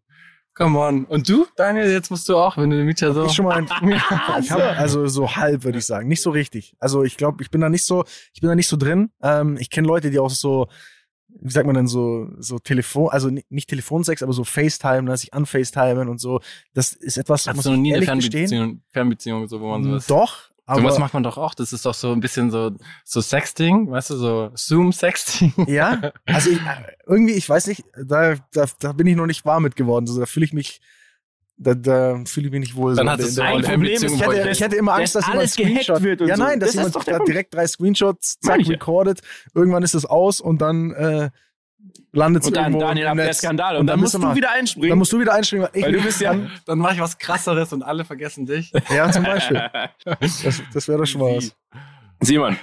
[0.56, 1.04] Come on.
[1.04, 3.26] Und du, Daniel, jetzt musst du auch, wenn du mit ja so.
[3.26, 3.66] Ich schon mal ein,
[4.40, 6.08] ich hab, also so halb, würde ich sagen.
[6.08, 6.74] Nicht so richtig.
[6.80, 9.10] Also ich glaube, ich bin da nicht so, ich bin da nicht so drin.
[9.22, 10.68] Ähm, ich kenne Leute, die auch so,
[11.28, 15.20] wie sagt man denn, so, so Telefon, also ni- nicht Telefonsex, aber so FaceTime, dass
[15.20, 16.40] sich anfacetimen und so.
[16.72, 18.04] Das ist etwas, Hast muss du noch ich nie eine.
[18.06, 20.06] Fernbeziehung, Fernbeziehung, so, wo man sowas.
[20.06, 21.54] Doch, aber Sowas macht man doch auch.
[21.54, 22.72] Das ist doch so ein bisschen so,
[23.04, 25.52] so Sexting, weißt du, so Zoom-Sexting.
[25.68, 26.58] ja, also ich,
[27.06, 30.06] irgendwie, ich weiß nicht, da, da, da bin ich noch nicht warm mit geworden.
[30.08, 30.80] Also da fühle ich mich,
[31.56, 32.94] da, da fühle ich mich nicht wohl.
[32.96, 33.66] Dann so hattest in du der auch Rolle.
[33.68, 34.02] eine Problem ist.
[34.12, 36.60] Ich hätte, ich- hätte immer Angst, dass dass jemand alles gehackt Screenshot wird Ja, nein,
[36.60, 39.20] dass Das ist jemand da direkt drei Screenshots, zack, recordet.
[39.54, 41.30] Irgendwann ist das aus und dann äh,
[42.12, 43.38] landet es Und dann irgendwo Daniel im ab der Netz.
[43.38, 43.76] Skandal.
[43.76, 44.88] Und, dann, musst bist du mal- wieder einspringen.
[44.90, 45.64] Dann musst du wieder einspringen.
[45.72, 46.34] Weil, ich weil du bist ja.
[46.66, 48.72] Dann mache ich was krasseres und alle vergessen dich.
[48.90, 49.62] Ja, zum Beispiel.
[50.20, 51.56] Das, das wäre doch schon mal was.
[52.20, 52.56] Simon,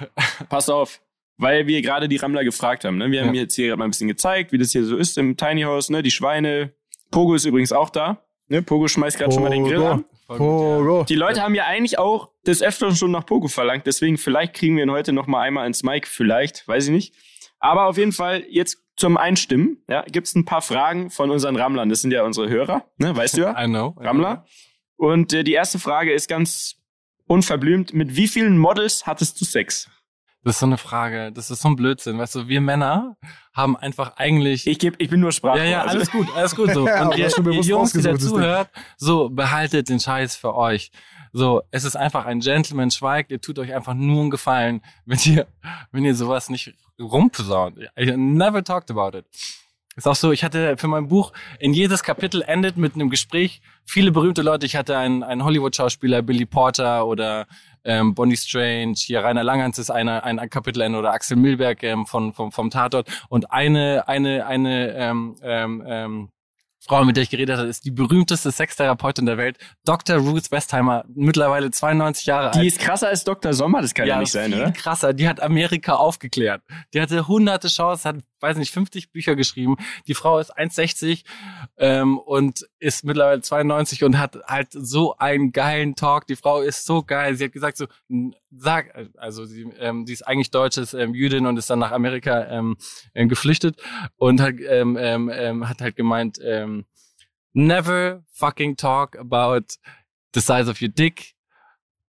[0.48, 1.00] pass auf.
[1.36, 2.96] Weil wir gerade die Rammler gefragt haben.
[2.98, 3.10] Ne?
[3.10, 3.42] Wir haben Ja.
[3.42, 5.90] jetzt hier gerade mal ein bisschen gezeigt, wie das hier so ist im Tiny House.
[5.90, 6.02] Ne?
[6.02, 6.72] Die Schweine.
[7.10, 8.18] Pogo ist übrigens auch da.
[8.48, 8.62] Ne?
[8.62, 10.04] Pogo schmeißt gerade schon mal den Grill an.
[10.28, 11.04] Pogo.
[11.08, 13.86] Die Leute haben ja eigentlich auch des Öfteren schon nach Pogo verlangt.
[13.86, 16.06] Deswegen vielleicht kriegen wir ihn heute noch mal einmal ins Mic.
[16.06, 17.14] Vielleicht, weiß ich nicht.
[17.64, 19.82] Aber auf jeden Fall jetzt zum Einstimmen.
[19.88, 21.88] Ja, gibt es ein paar Fragen von unseren Rammlern.
[21.88, 22.84] Das sind ja unsere Hörer.
[22.98, 23.16] Ne?
[23.16, 23.58] Weißt du ja?
[23.64, 23.94] I know.
[23.96, 24.44] Rammler.
[24.96, 26.76] Und äh, die erste Frage ist ganz
[27.26, 27.94] unverblümt.
[27.94, 29.88] Mit wie vielen Models hattest du Sex?
[30.42, 32.18] Das ist so eine Frage, das ist so ein Blödsinn.
[32.18, 33.16] Weißt du, wir Männer
[33.54, 34.66] haben einfach eigentlich.
[34.66, 35.64] Ich, geb, ich bin nur Sprachrohr.
[35.64, 36.82] Ja, ja, also- alles gut, alles gut so.
[37.00, 40.92] Und ihr, schon ihr Jungs, die dazuhört, so behaltet den Scheiß für euch.
[41.36, 45.18] So, es ist einfach ein Gentleman schweigt, ihr tut euch einfach nur einen Gefallen, wenn
[45.24, 45.48] ihr,
[45.90, 47.76] wenn ihr sowas nicht rumposaunt.
[47.98, 49.24] I never talked about it.
[49.96, 53.62] Ist auch so, ich hatte für mein Buch, in jedes Kapitel endet mit einem Gespräch.
[53.84, 57.48] Viele berühmte Leute, ich hatte einen, einen Hollywood-Schauspieler, Billy Porter oder
[57.82, 62.06] ähm, Bonnie Strange, hier Rainer Langhans ist einer, ein, ein Kapitelende oder Axel Milberg ähm,
[62.06, 63.08] von, vom, vom Tatort.
[63.28, 66.28] Und eine, eine, eine ähm, ähm, ähm,
[66.86, 70.18] Frau, mit der ich geredet habe, ist die berühmteste Sextherapeutin der Welt, Dr.
[70.18, 72.56] Ruth Westheimer, mittlerweile 92 Jahre alt.
[72.56, 73.54] Die ist krasser als Dr.
[73.54, 74.70] Sommer, das kann ja, nicht sein, oder?
[74.72, 75.14] krasser.
[75.14, 76.62] Die hat Amerika aufgeklärt.
[76.92, 79.76] Die hatte hunderte Chancen, hat, weiß nicht, 50 Bücher geschrieben.
[80.06, 81.24] Die Frau ist 1,60
[81.78, 86.26] ähm, und ist mittlerweile 92 und hat halt so einen geilen Talk.
[86.26, 87.34] Die Frau ist so geil.
[87.36, 87.86] Sie hat gesagt so,
[88.50, 92.46] sag, also sie, ähm, sie ist eigentlich deutsches ähm, Jüdin und ist dann nach Amerika
[92.48, 92.76] ähm,
[93.14, 93.82] ähm, geflüchtet
[94.16, 96.84] und hat, ähm, ähm, ähm, hat halt gemeint, ähm,
[97.54, 99.78] never fucking talk about
[100.34, 101.34] the size of your dick,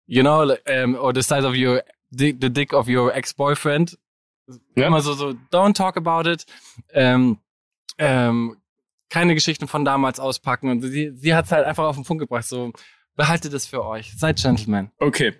[0.07, 3.99] you know, um, or the size of your the dick of your ex-boyfriend.
[4.77, 4.87] Ja.
[4.87, 6.47] Immer so, so, don't talk about it.
[6.93, 7.39] Ähm,
[7.99, 8.57] ähm,
[9.11, 10.71] keine Geschichten von damals auspacken.
[10.71, 12.45] Und sie, sie hat es halt einfach auf den Punkt gebracht.
[12.45, 12.73] So,
[13.17, 14.13] behaltet es für euch.
[14.17, 14.91] Seid Gentlemen.
[14.99, 15.35] Okay.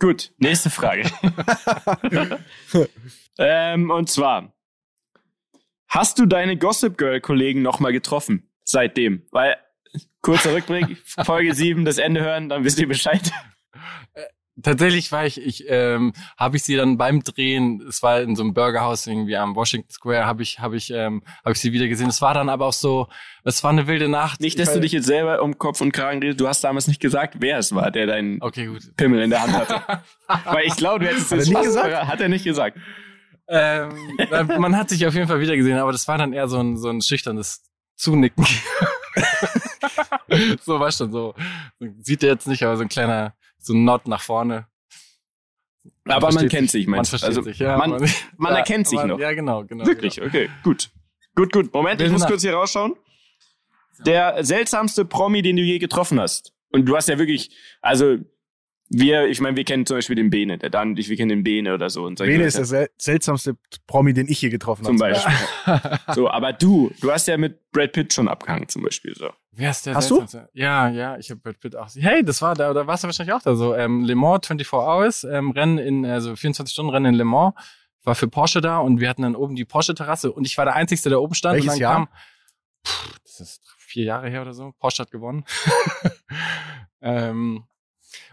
[0.00, 1.10] Gut, nächste Frage.
[3.38, 4.52] ähm, und zwar,
[5.88, 9.26] hast du deine Gossip Girl Kollegen nochmal getroffen seitdem?
[9.32, 9.56] Weil,
[10.22, 13.32] kurzer Rückblick, Folge 7, das Ende hören, dann wisst ihr Bescheid.
[14.62, 18.42] Tatsächlich war ich, ich ähm, habe ich sie dann beim Drehen, es war in so
[18.42, 21.88] einem Burgerhaus irgendwie am Washington Square, habe ich, habe ich, ähm, habe ich sie wieder
[21.88, 22.08] gesehen.
[22.08, 23.08] Es war dann aber auch so,
[23.44, 24.40] es war eine wilde Nacht.
[24.40, 26.40] Nicht, dass Ich du dich jetzt selber um Kopf und Kragen redest.
[26.40, 28.82] Du hast damals nicht gesagt, wer es war, der deinen Okay, gut.
[28.96, 30.02] Pimmel in der Hand hatte.
[30.44, 32.08] Weil ich glaube, du hättest Hat er jetzt nicht gesagt?
[32.08, 32.78] Hat er nicht gesagt.
[33.48, 33.88] ähm,
[34.58, 36.76] man hat sich auf jeden Fall wieder gesehen, aber das war dann eher so ein,
[36.76, 37.62] so ein schüchternes
[37.96, 38.44] Zunicken.
[40.62, 41.34] so war schon so.
[42.00, 43.34] Sieht er jetzt nicht, aber so ein kleiner,
[43.68, 44.66] so ein Nod nach vorne.
[46.04, 47.18] Aber man kennt sich, Man meinst du?
[47.18, 47.76] versteht Also, sich, ja.
[47.76, 47.90] man-
[48.36, 49.18] Man ja, erkennt sich man, noch.
[49.18, 49.86] Ja, genau, genau.
[49.86, 50.90] Wirklich, okay, gut.
[51.34, 51.72] Gut, gut.
[51.72, 52.94] Moment, ich muss kurz hier rausschauen.
[54.04, 56.52] Der seltsamste Promi, den du je getroffen hast.
[56.70, 57.50] Und du hast ja wirklich,
[57.80, 58.16] also
[58.90, 61.28] wir, ich meine, wir kennen zum Beispiel den Bene, der Dan und ich, wir kennen
[61.28, 62.04] den Bene oder so.
[62.04, 65.12] Und Bene ist der sel seltsamste Promi, den ich je getroffen zum habe.
[65.12, 66.14] Beispiel.
[66.14, 69.14] so, aber du, du hast ja mit Brad Pitt schon abgehangen zum Beispiel.
[69.14, 69.30] So.
[69.52, 70.16] Wer ist der Hast du?
[70.16, 70.48] seltsamste?
[70.54, 71.88] Ja, ja, ich habe Brad Pitt auch.
[71.94, 73.54] Hey, das war da, da warst du wahrscheinlich auch da.
[73.54, 77.24] So ähm, Le Mans 24 Hours, ähm, Rennen in, also 24 Stunden Rennen in Le
[77.24, 77.54] Mans.
[78.04, 80.76] War für Porsche da und wir hatten dann oben die Porsche-Terrasse und ich war der
[80.76, 81.56] Einzige, der oben stand.
[81.56, 81.94] Welches und dann Jahr?
[81.94, 82.08] kam,
[82.86, 84.72] pff, das ist vier Jahre her oder so.
[84.78, 85.44] Porsche hat gewonnen.
[87.02, 87.64] ähm,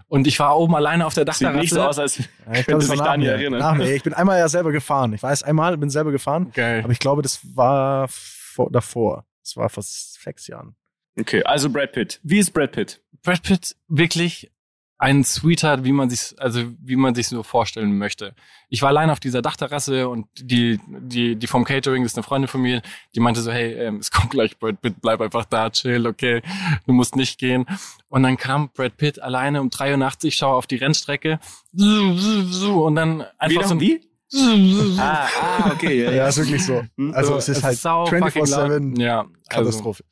[0.08, 2.86] und ich war oben alleine auf der Sieht nicht so aus, als Ja, ich Könnte
[2.86, 3.60] sich Daniel erinnern.
[3.60, 3.94] Nach mir.
[3.94, 5.14] Ich bin einmal ja selber gefahren.
[5.14, 6.82] Ich weiß einmal, bin selber gefahren, Geil.
[6.84, 9.26] aber ich glaube, das war vor, davor.
[9.44, 10.76] Das war vor sechs Jahren.
[11.20, 12.20] Okay, also Brad Pitt.
[12.24, 13.02] Wie ist Brad Pitt?
[13.24, 14.52] Brad Pitt wirklich
[14.98, 18.34] ein Sweetheart, wie man sich also wie man sich so vorstellen möchte.
[18.70, 22.24] Ich war allein auf dieser Dachterrasse und die die die vom Catering das ist eine
[22.24, 22.82] Freundin von mir,
[23.14, 26.42] die meinte so hey, ähm, es kommt gleich Brad Pitt, bleib einfach da, chill, okay,
[26.86, 27.66] du musst nicht gehen.
[28.08, 31.40] Und dann kam Brad Pitt alleine um 83, schaue auf die Rennstrecke
[31.74, 34.02] und dann einfach so ein wie?
[34.32, 35.00] wie?
[35.00, 36.04] Ah, ah, okay.
[36.04, 36.84] Ja, Ja, ist wirklich so.
[37.12, 38.98] Also es ist halt sau fucking 24/7 laut.
[38.98, 40.04] Ja, also, Katastrophe.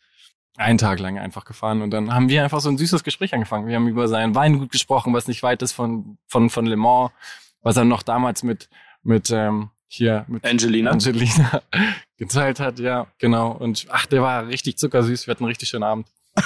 [0.57, 3.67] Einen Tag lang einfach gefahren und dann haben wir einfach so ein süßes Gespräch angefangen.
[3.67, 7.11] Wir haben über sein Weingut gesprochen, was nicht weit ist von von von Le Mans,
[7.61, 8.69] was er noch damals mit
[9.01, 10.91] mit ähm, hier mit Angelina.
[10.91, 11.61] Angelina
[12.17, 13.51] geteilt hat, ja, genau.
[13.51, 15.27] Und ach, der war richtig zuckersüß.
[15.27, 16.07] Wir hatten einen richtig schönen Abend.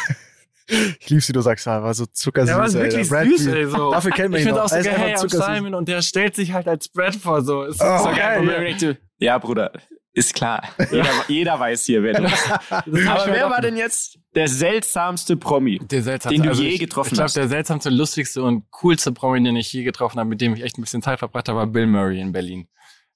[1.00, 2.50] Ich lieb's, wie du sagst, er war so zuckersüß.
[2.50, 3.90] Der war ey, wirklich Brad süß, ey, so.
[3.92, 4.68] Dafür kennt man Ich ihn finde auch.
[4.68, 5.16] so geil, hey.
[5.56, 7.64] Simon und der stellt sich halt als Brad vor, so.
[7.64, 8.98] Ist Oh, so geil, geil.
[9.18, 9.72] ja, Bruder,
[10.18, 10.64] ist klar.
[10.92, 12.52] Jeder, jeder weiß hier, wer du bist.
[12.72, 15.80] Aber wer war denn jetzt der seltsamste Promi?
[15.80, 17.38] Der seltsamste, Den du also je ich, getroffen ich glaub, hast.
[17.38, 20.78] der seltsamste, lustigste und coolste Promi, den ich je getroffen habe, mit dem ich echt
[20.78, 22.68] ein bisschen Zeit verbracht habe, war Bill Murray in Berlin.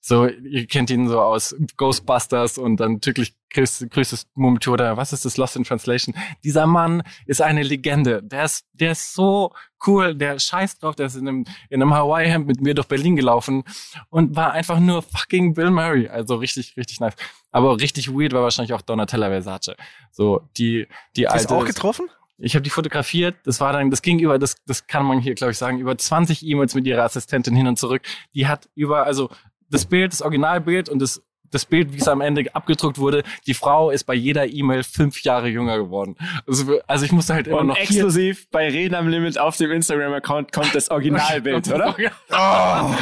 [0.04, 5.26] So, ihr kennt ihn so aus Ghostbusters und dann größtes, größtes Mummitor oder was ist
[5.26, 6.16] das Lost in Translation?
[6.44, 8.24] Dieser Mann ist eine Legende.
[8.24, 9.54] Der ist, der ist so
[9.86, 13.16] cool, der scheißt drauf, der ist in einem, in einem Hawaii-Hemd mit mir durch Berlin
[13.16, 13.64] gelaufen
[14.10, 16.08] und war einfach nur fucking Bill Murray.
[16.08, 17.14] Also richtig, richtig nice.
[17.52, 19.76] Aber richtig weird war wahrscheinlich auch Donatella Versace.
[20.12, 21.48] So, die, die Hast alte.
[21.50, 22.10] du auch getroffen?
[22.40, 23.36] Ich habe die fotografiert.
[23.44, 25.96] Das war dann, das ging über, das, das kann man hier, glaube ich, sagen, über
[25.96, 28.02] 20 E-Mails mit ihrer Assistentin hin und zurück.
[28.34, 29.30] Die hat über, also
[29.72, 33.54] das Bild, das Originalbild und das das Bild, wie es am Ende abgedruckt wurde, die
[33.54, 36.16] Frau ist bei jeder E-Mail fünf Jahre jünger geworden.
[36.48, 39.72] Also, also ich musste halt immer Und noch exklusiv bei Reden am Limit auf dem
[39.72, 41.96] Instagram-Account kommt das Originalbild, oder?
[42.32, 42.96] Oh,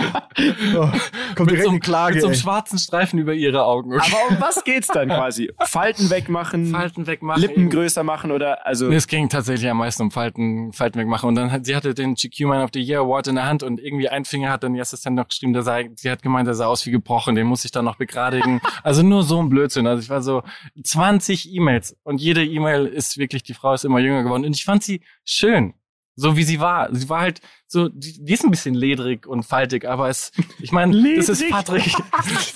[1.35, 2.13] kommt mit direkt so, die Klage.
[2.15, 3.93] mit so einem schwarzen Streifen über ihre Augen.
[3.93, 4.11] Okay.
[4.11, 5.51] Aber um was geht's dann quasi?
[5.59, 7.41] Falten wegmachen, Falten wegmachen.
[7.41, 11.29] Lippen größer machen oder also Nee, Es ging tatsächlich am meisten um Falten, Falten wegmachen.
[11.29, 13.63] Und dann hat, sie hatte den GQ Man of the Year Award in der Hand
[13.63, 16.47] und irgendwie ein Finger hat dann die Assistent noch geschrieben, der sah, sie hat gemeint,
[16.47, 18.38] der sah aus wie gebrochen, den muss ich dann noch begradigen.
[18.83, 19.87] Also nur so ein Blödsinn.
[19.87, 20.43] Also ich war so
[20.83, 24.45] 20 E-Mails und jede E-Mail ist wirklich, die Frau ist immer jünger geworden.
[24.45, 25.73] Und ich fand sie schön.
[26.15, 26.93] So wie sie war.
[26.93, 30.73] Sie war halt so, die, die ist ein bisschen ledrig und faltig, aber es, ich
[30.73, 31.49] meine, das ist?
[31.49, 31.85] Patrick.
[32.27, 32.53] Ich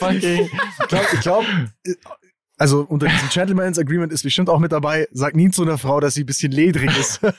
[0.90, 1.46] glaube, ich glaub,
[2.58, 6.00] also unter diesem Gentleman's Agreement ist bestimmt auch mit dabei, sag nie zu einer Frau,
[6.00, 7.20] dass sie ein bisschen ledrig ist.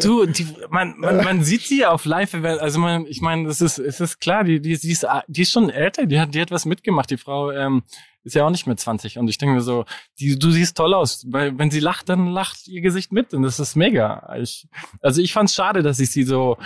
[0.00, 3.78] Du, die, man, man, man sieht sie auf live, also man, ich meine, das ist,
[3.78, 6.50] es ist klar, die, die, die, ist, die ist schon älter, die hat, die hat
[6.50, 7.10] was mitgemacht.
[7.10, 7.82] Die Frau ähm,
[8.22, 9.18] ist ja auch nicht mehr 20.
[9.18, 9.84] Und ich denke mir so,
[10.18, 11.24] die, du siehst toll aus.
[11.28, 13.32] Weil wenn sie lacht, dann lacht ihr Gesicht mit.
[13.32, 14.34] Und das ist mega.
[14.38, 14.68] Ich,
[15.00, 16.58] also ich fand's schade, dass ich sie so,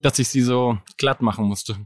[0.00, 1.76] dass ich sie so glatt machen musste.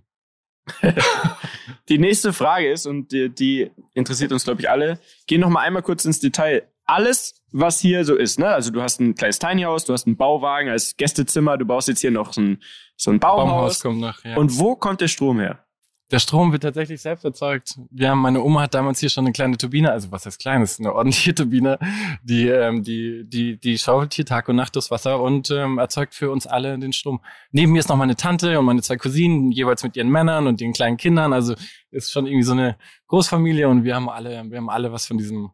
[1.88, 5.60] Die nächste Frage ist, und die, die interessiert uns, glaube ich, alle, gehen noch mal
[5.60, 6.62] einmal kurz ins Detail.
[6.84, 8.46] Alles, was hier so ist, ne?
[8.46, 11.88] Also du hast ein kleines Tiny House, du hast einen Bauwagen als Gästezimmer, du baust
[11.88, 12.62] jetzt hier noch so ein,
[12.96, 13.48] so ein Baumhaus.
[13.48, 14.36] Baumhaus kommt noch, ja.
[14.36, 15.64] Und wo kommt der Strom her?
[16.10, 17.78] Der Strom wird tatsächlich selbst erzeugt.
[17.90, 20.80] Wir haben, meine Oma hat damals hier schon eine kleine Turbine, also was heißt kleines,
[20.80, 21.78] eine ordentliche Turbine,
[22.24, 26.14] die, ähm, die, die, die schaufelt hier Tag und Nacht das Wasser und ähm, erzeugt
[26.14, 27.20] für uns alle den Strom.
[27.52, 30.60] Neben mir ist noch meine Tante und meine zwei Cousinen, jeweils mit ihren Männern und
[30.60, 31.32] den kleinen Kindern.
[31.32, 31.54] Also
[31.92, 35.16] ist schon irgendwie so eine Großfamilie und wir haben alle, wir haben alle was von
[35.16, 35.50] diesem,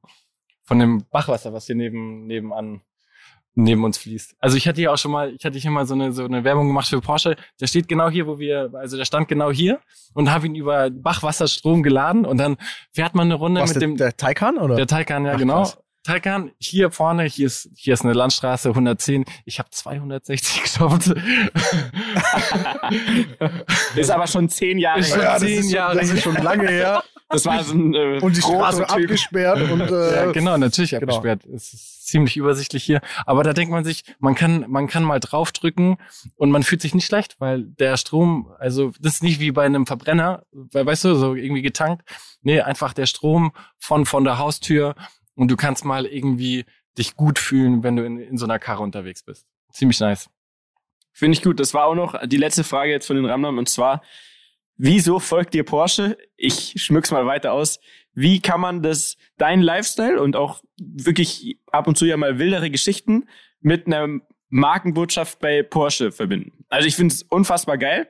[0.63, 2.81] von dem Bachwasser, was hier neben, nebenan
[3.57, 4.37] neben uns fließt.
[4.39, 6.45] Also ich hatte hier auch schon mal, ich hatte hier mal so eine, so eine
[6.45, 7.37] Werbung gemacht für Porsche.
[7.61, 9.81] Der steht genau hier, wo wir, also der stand genau hier
[10.13, 12.59] und habe ihn über Bachwasserstrom geladen und dann
[12.93, 14.77] fährt man eine Runde Was, mit der, dem, der Taycan, oder?
[14.77, 15.63] der Taycan, ja Ach, genau.
[15.63, 15.79] krass.
[16.07, 19.25] Taycan, hier vorne, hier ist, hier ist eine Landstraße, 110.
[19.45, 21.15] Ich habe 260 gestoppt.
[23.97, 25.23] Ist aber schon zehn Jahre Ist her.
[25.33, 27.03] das, zehn ist schon, Jahre das ist schon lange her.
[27.29, 29.05] Das war so ein äh, Und die Straße Prototyp.
[29.07, 31.03] abgesperrt und äh, Ja, genau, natürlich genau.
[31.03, 31.45] abgesperrt.
[31.47, 33.01] Es ist ziemlich übersichtlich hier.
[33.25, 35.97] Aber da denkt man sich, man kann, man kann mal draufdrücken
[36.37, 39.65] und man fühlt sich nicht schlecht, weil der Strom, also das ist nicht wie bei
[39.67, 42.05] einem Verbrenner, weil, weißt du, so irgendwie getankt.
[42.43, 44.95] Nee, einfach der Strom von, von der Haustür
[45.37, 46.65] und du kannst mal irgendwie
[46.99, 49.47] dich gut fühlen, wenn du in, in so einer Karre unterwegs bist.
[49.73, 50.29] Ziemlich nice.
[51.13, 51.61] Finde ich gut.
[51.61, 54.03] Das war auch noch die letzte Frage jetzt von den Ramnern und zwar,
[54.77, 56.19] wieso folgt dir Porsche?
[56.37, 57.81] Ich schmück's mal weiter aus.
[58.13, 62.71] Wie kann man das, dein Lifestyle und auch wirklich ab und zu ja mal wildere
[62.71, 63.29] Geschichten
[63.61, 66.65] mit einer Markenbotschaft bei Porsche verbinden?
[66.69, 68.09] Also ich finde es unfassbar geil,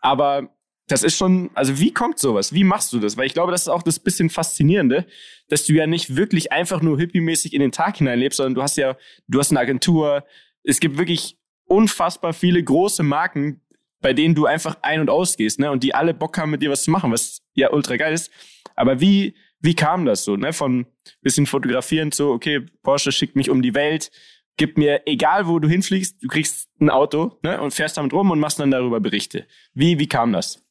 [0.00, 0.54] aber
[0.88, 2.52] das ist schon, also wie kommt sowas?
[2.54, 3.16] Wie machst du das?
[3.16, 5.06] Weil ich glaube, das ist auch das bisschen Faszinierende,
[5.48, 8.76] dass du ja nicht wirklich einfach nur hippie-mäßig in den Tag hineinlebst, sondern du hast
[8.78, 8.96] ja,
[9.28, 10.24] du hast eine Agentur.
[10.64, 13.60] Es gibt wirklich unfassbar viele große Marken,
[14.00, 15.70] bei denen du einfach ein- und ausgehst, ne?
[15.70, 18.30] Und die alle Bock haben, mit dir was zu machen, was ja ultra geil ist.
[18.74, 20.52] Aber wie, wie kam das so, ne?
[20.54, 20.86] Von
[21.20, 24.10] bisschen fotografieren zu, okay, Porsche schickt mich um die Welt,
[24.56, 27.60] gib mir, egal wo du hinfliegst, du kriegst ein Auto, ne?
[27.60, 29.46] Und fährst damit rum und machst dann darüber Berichte.
[29.74, 30.64] Wie, wie kam das?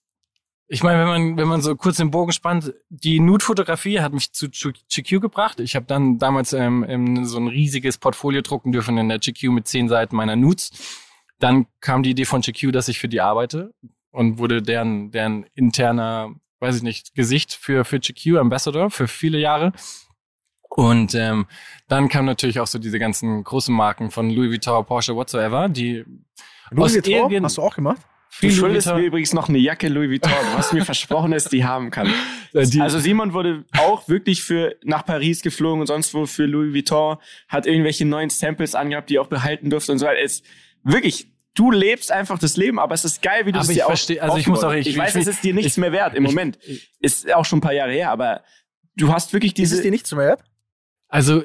[0.70, 4.34] Ich meine, wenn man, wenn man so kurz den Bogen spannt, die Nude-Fotografie hat mich
[4.34, 5.62] zu GQ gebracht.
[5.62, 9.44] Ich habe dann damals ähm, ähm, so ein riesiges Portfolio drucken dürfen in der GQ
[9.52, 10.72] mit zehn Seiten meiner Nudes.
[11.40, 13.74] Dann kam die Idee von GQ, dass ich für die arbeite
[14.12, 19.40] und wurde deren, deren interner, weiß ich nicht, Gesicht für, für GQ, Ambassador für viele
[19.40, 19.72] Jahre.
[20.70, 21.48] Und ähm,
[21.88, 26.04] dann kam natürlich auch so diese ganzen großen Marken von Louis Vuitton, Porsche, whatsoever, die
[26.72, 28.02] Louis Vuitton hast du auch gemacht?
[28.42, 30.32] Du schuldest mir übrigens noch eine Jacke Louis Vuitton.
[30.52, 32.08] Du hast mir versprochen, dass die haben kann.
[32.54, 36.46] äh, die, Also Simon wurde auch wirklich für nach Paris geflogen und sonst wo für
[36.46, 40.22] Louis Vuitton, hat irgendwelche neuen Samples angehabt, die er auch behalten durfte und so weiter.
[40.22, 40.44] Es
[40.84, 43.78] wirklich, du lebst einfach das Leben, aber es ist geil, wie du Aber es ich
[43.78, 45.74] dir auch versteh- also ich muss auch- ich- ich weiß, ich- es ist dir nichts
[45.74, 46.60] ich- mehr wert im ich- Moment.
[47.00, 48.44] Ist auch schon ein paar Jahre her, aber
[48.96, 50.44] du hast wirklich Ist es diese dir nichts mehr wert?
[51.08, 51.44] Also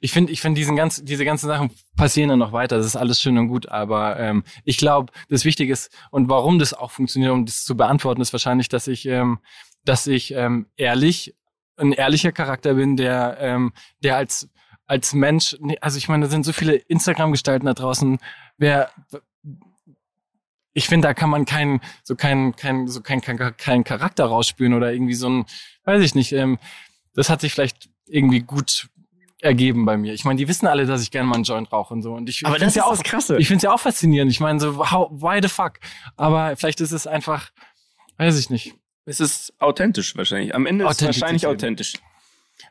[0.00, 2.76] ich finde, ich finde diesen ganz, diese ganzen Sachen passieren dann noch weiter.
[2.76, 6.58] Das ist alles schön und gut, aber ähm, ich glaube, das Wichtige ist und warum
[6.58, 9.38] das auch funktioniert, um das zu beantworten, ist wahrscheinlich, dass ich, ähm,
[9.84, 11.34] dass ich ähm, ehrlich,
[11.76, 14.48] ein ehrlicher Charakter bin, der, ähm, der als
[14.86, 18.18] als Mensch, nee, also ich meine, da sind so viele Instagram-Gestalten da draußen.
[18.58, 18.90] Wer
[20.74, 24.74] ich finde, da kann man keinen, so keinen, keinen, so keinen, keinen, keinen Charakter rausspüren
[24.74, 25.46] oder irgendwie so ein,
[25.84, 26.32] weiß ich nicht.
[26.32, 26.58] Ähm,
[27.14, 28.88] das hat sich vielleicht irgendwie gut
[29.44, 30.14] ergeben bei mir.
[30.14, 32.14] Ich meine, die wissen alle, dass ich gerne mal einen Joint rauche und so.
[32.14, 33.36] Und ich Aber das ist ja auch, das Krasse.
[33.38, 34.32] ich finde es ja auch faszinierend.
[34.32, 35.78] Ich meine, so, how, why the fuck?
[36.16, 37.50] Aber vielleicht ist es einfach,
[38.16, 38.74] weiß ich nicht.
[39.04, 40.54] es ist authentisch wahrscheinlich.
[40.54, 41.94] Am Ende ist es wahrscheinlich authentisch.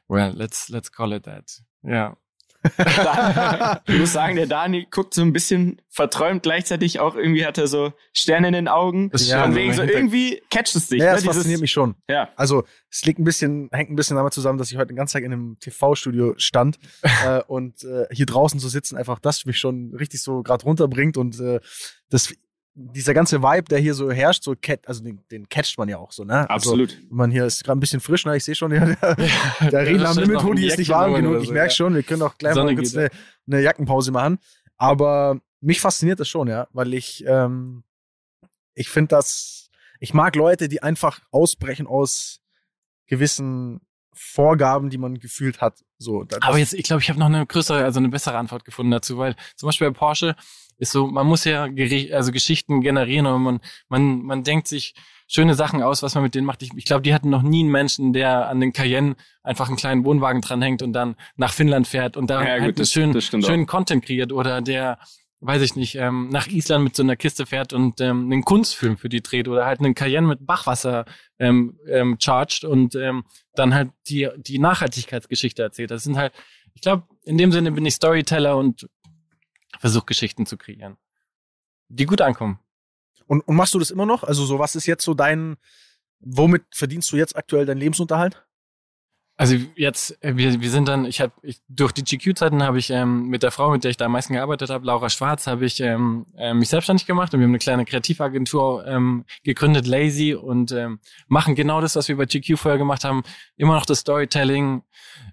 [0.07, 1.61] Well, let's, let's call it that.
[1.83, 2.17] Ja.
[3.87, 7.67] ich muss sagen, der Dani guckt so ein bisschen verträumt, gleichzeitig auch irgendwie hat er
[7.67, 9.09] so Sterne in den Augen.
[9.09, 10.99] Das ja, von wegen so irgendwie catcht es dich.
[10.99, 11.15] Ja, ne?
[11.15, 11.95] das fasziniert mich schon.
[12.09, 12.29] Ja.
[12.35, 15.13] Also es liegt ein bisschen, hängt ein bisschen damit zusammen, dass ich heute den ganzen
[15.13, 16.79] Tag in einem TV-Studio stand
[17.25, 21.17] äh, und äh, hier draußen zu sitzen, einfach das mich schon richtig so gerade runterbringt
[21.17, 21.59] und äh,
[22.09, 22.33] das
[22.75, 25.97] dieser ganze Vibe, der hier so herrscht, so cat, also den, den catcht man ja
[25.97, 26.49] auch so, ne?
[26.49, 26.91] Also, Absolut.
[26.91, 28.35] Also, man hier ist gerade ein bisschen frisch, ne?
[28.35, 29.15] Ich sehe schon, der, der,
[29.69, 31.35] der Reden am Limit Hoodie ist nicht warm genug.
[31.35, 31.75] So, ich merke ja.
[31.75, 33.09] schon, wir können auch gleich Sonne mal kurz eine,
[33.47, 34.39] eine, Jackenpause machen.
[34.77, 37.83] Aber mich fasziniert das schon, ja, weil ich, ähm,
[38.73, 42.41] ich finde das, ich mag Leute, die einfach ausbrechen aus
[43.05, 43.81] gewissen
[44.13, 45.83] Vorgaben, die man gefühlt hat.
[45.97, 48.91] So, Aber jetzt, ich glaube, ich habe noch eine größere, also eine bessere Antwort gefunden
[48.91, 50.35] dazu, weil zum Beispiel bei Porsche,
[50.83, 51.67] ist so, man muss ja
[52.11, 54.93] also Geschichten generieren und man, man, man denkt sich
[55.27, 56.61] schöne Sachen aus, was man mit denen macht.
[56.61, 59.77] Ich, ich glaube, die hatten noch nie einen Menschen, der an den Cayenne einfach einen
[59.77, 63.65] kleinen Wohnwagen dranhängt und dann nach Finnland fährt und da ja, halt gut, schön, schönen
[63.65, 64.99] Content kreiert oder der
[65.45, 68.95] weiß ich nicht, ähm, nach Island mit so einer Kiste fährt und ähm, einen Kunstfilm
[68.95, 71.03] für die dreht oder halt einen Cayenne mit Bachwasser
[71.37, 75.91] ähm, ähm, charged und ähm, dann halt die, die Nachhaltigkeitsgeschichte erzählt.
[75.91, 76.31] Das sind halt,
[76.75, 78.87] ich glaube, in dem Sinne bin ich Storyteller und
[79.79, 80.97] versuche Geschichten zu kreieren,
[81.89, 82.59] die gut ankommen.
[83.27, 84.23] Und, und machst du das immer noch?
[84.23, 85.57] Also so, was ist jetzt so dein,
[86.19, 88.43] womit verdienst du jetzt aktuell deinen Lebensunterhalt?
[89.35, 91.33] Also jetzt, äh, wir, wir sind dann, ich habe
[91.67, 94.33] durch die GQ-Zeiten habe ich ähm, mit der Frau, mit der ich da am meisten
[94.33, 97.57] gearbeitet habe, Laura Schwarz, habe ich ähm, äh, mich selbstständig gemacht und wir haben eine
[97.57, 102.77] kleine Kreativagentur ähm, gegründet, Lazy, und ähm, machen genau das, was wir bei GQ vorher
[102.77, 103.23] gemacht haben,
[103.57, 104.83] immer noch das Storytelling.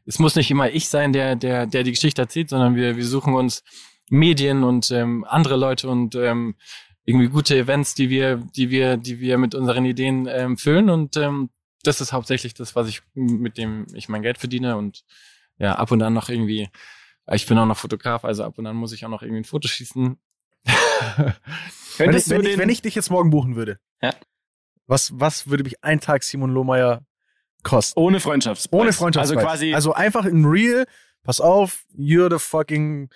[0.06, 3.06] Es muss nicht immer ich sein, der, der, der die Geschichte erzählt, sondern wir, wir
[3.06, 3.62] suchen uns
[4.10, 6.56] Medien und ähm, andere Leute und ähm,
[7.04, 11.16] irgendwie gute Events, die wir, die wir, die wir mit unseren Ideen ähm, füllen und
[11.16, 11.48] ähm,
[11.82, 15.04] das ist hauptsächlich das, was ich mit dem ich mein Geld verdiene und
[15.58, 16.68] ja ab und an noch irgendwie.
[17.32, 19.44] Ich bin auch noch Fotograf, also ab und an muss ich auch noch irgendwie ein
[19.44, 20.18] Foto schießen.
[21.96, 24.12] wenn, ich, wenn, ich, wenn ich dich jetzt morgen buchen würde, ja.
[24.86, 27.02] was, was würde mich ein Tag Simon Lohmeier
[27.62, 27.98] kosten?
[27.98, 28.80] Ohne Freundschaftspreis.
[28.80, 29.38] Ohne Freundschaftspreis.
[29.38, 29.74] Also quasi.
[29.74, 30.86] Also einfach in real,
[31.22, 33.10] pass auf, you're the fucking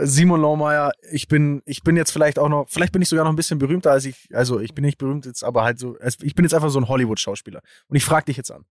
[0.00, 3.32] Simon Lohmeier, ich bin, ich bin jetzt vielleicht auch noch, vielleicht bin ich sogar noch
[3.32, 6.34] ein bisschen berühmter als ich, also ich bin nicht berühmt jetzt, aber halt so, ich
[6.34, 7.60] bin jetzt einfach so ein Hollywood-Schauspieler.
[7.88, 8.64] Und ich frage dich jetzt an.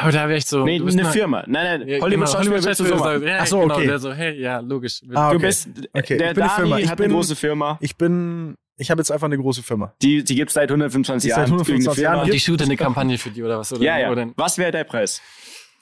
[0.00, 0.64] Aber da wäre ich so.
[0.64, 1.44] Nee, eine mal, Firma.
[1.48, 3.26] Nein, nein, ja, Hollywood-Schauspieler genau, Hollywood so.
[3.26, 3.86] Ja, Ach so, genau, okay.
[3.88, 5.00] Der so, hey, ja, logisch.
[5.12, 5.36] Ah, okay.
[5.36, 6.16] Du bist, okay.
[6.16, 6.78] der ich bin eine Firma.
[6.78, 7.78] Ich hat bin, eine große Firma.
[7.80, 9.92] Ich bin, ich habe jetzt einfach eine große Firma.
[10.00, 11.40] Die, die gibt's seit 125 Jahren.
[11.40, 12.20] Seit 125 Jahren.
[12.20, 13.72] Und die shootet eine Kampagne für die oder was?
[13.72, 14.12] Oder, ja, ja.
[14.12, 14.28] Oder?
[14.36, 15.20] Was wäre der Preis?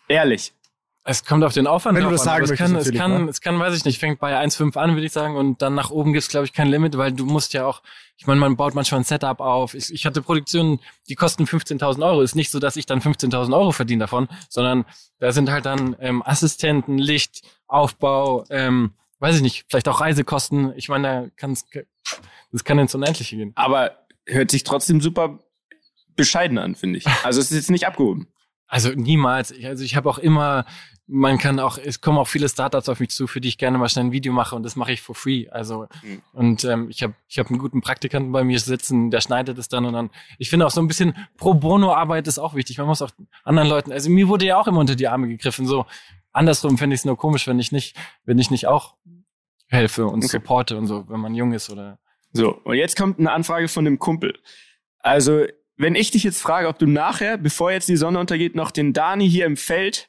[0.08, 0.54] Ehrlich.
[1.08, 3.30] Es kommt auf den Aufwand Wenn du das sagen an, es kann, es kann, ne?
[3.30, 5.90] es kann, weiß ich nicht, fängt bei 1,5 an, würde ich sagen, und dann nach
[5.90, 7.80] oben gibt's glaube ich, kein Limit, weil du musst ja auch,
[8.16, 9.74] ich meine, man baut manchmal ein Setup auf.
[9.74, 12.22] Ich, ich hatte Produktionen, die kosten 15.000 Euro.
[12.22, 14.84] Ist nicht so, dass ich dann 15.000 Euro verdiene davon, sondern
[15.20, 18.90] da sind halt dann ähm, Assistenten, Licht, Aufbau, ähm,
[19.20, 20.72] weiß ich nicht, vielleicht auch Reisekosten.
[20.76, 21.66] Ich meine, da kann's,
[22.50, 23.52] das kann ins Unendliche gehen.
[23.54, 23.92] Aber
[24.26, 25.38] hört sich trotzdem super
[26.16, 27.06] bescheiden an, finde ich.
[27.22, 28.26] Also es ist jetzt nicht abgehoben.
[28.66, 29.52] Also niemals.
[29.64, 30.64] Also ich habe auch immer
[31.06, 33.78] man kann auch, es kommen auch viele Startups auf mich zu, für die ich gerne
[33.78, 35.48] mal schnell ein Video mache und das mache ich for free.
[35.50, 36.22] Also mhm.
[36.32, 39.68] und ähm, ich habe ich hab einen guten Praktikanten bei mir sitzen, der schneidet es
[39.68, 40.10] dann und dann.
[40.38, 42.78] Ich finde auch so ein bisschen pro bono Arbeit ist auch wichtig.
[42.78, 43.10] Man muss auch
[43.44, 43.92] anderen Leuten.
[43.92, 45.66] Also mir wurde ja auch immer unter die Arme gegriffen.
[45.66, 45.86] So
[46.32, 48.96] andersrum fände ich es nur komisch, wenn ich nicht, wenn ich nicht auch
[49.68, 50.38] helfe und okay.
[50.38, 51.98] supporte und so, wenn man jung ist oder.
[52.32, 54.36] So und jetzt kommt eine Anfrage von dem Kumpel.
[54.98, 55.44] Also
[55.76, 58.92] wenn ich dich jetzt frage, ob du nachher, bevor jetzt die Sonne untergeht, noch den
[58.92, 60.08] Dani hier im Feld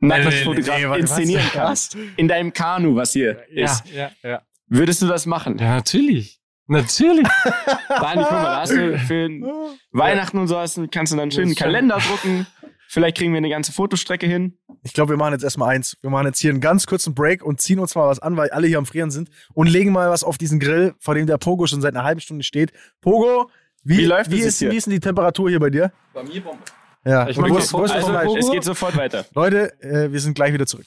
[0.00, 1.96] Nacktfotograf nee, nee, nee, inszenieren kannst.
[2.16, 3.84] In deinem Kanu, was hier ja, ist.
[3.92, 4.42] Ja, ja.
[4.66, 5.58] Würdest du das machen?
[5.58, 6.40] Ja, natürlich.
[6.66, 7.26] Natürlich.
[7.88, 9.28] Dani, guck mal, da hast du für
[9.92, 12.46] Weihnachten und so hast, kannst du dann einen schönen Kalender drucken.
[12.88, 14.58] Vielleicht kriegen wir eine ganze Fotostrecke hin.
[14.82, 15.96] Ich glaube, wir machen jetzt erstmal eins.
[16.00, 18.50] Wir machen jetzt hier einen ganz kurzen Break und ziehen uns mal was an, weil
[18.50, 21.38] alle hier am Frieren sind und legen mal was auf diesen Grill, vor dem der
[21.38, 22.72] Pogo schon seit einer halben Stunde steht.
[23.00, 23.50] Pogo,
[23.84, 24.70] wie, wie läuft wie ist, hier?
[24.70, 25.92] Wie ist denn die Temperatur hier bei dir?
[26.12, 26.62] Bei mir Bombe.
[27.04, 29.26] Ja, ich meine, also, es geht sofort weiter.
[29.34, 30.86] Leute, äh, wir sind gleich wieder zurück.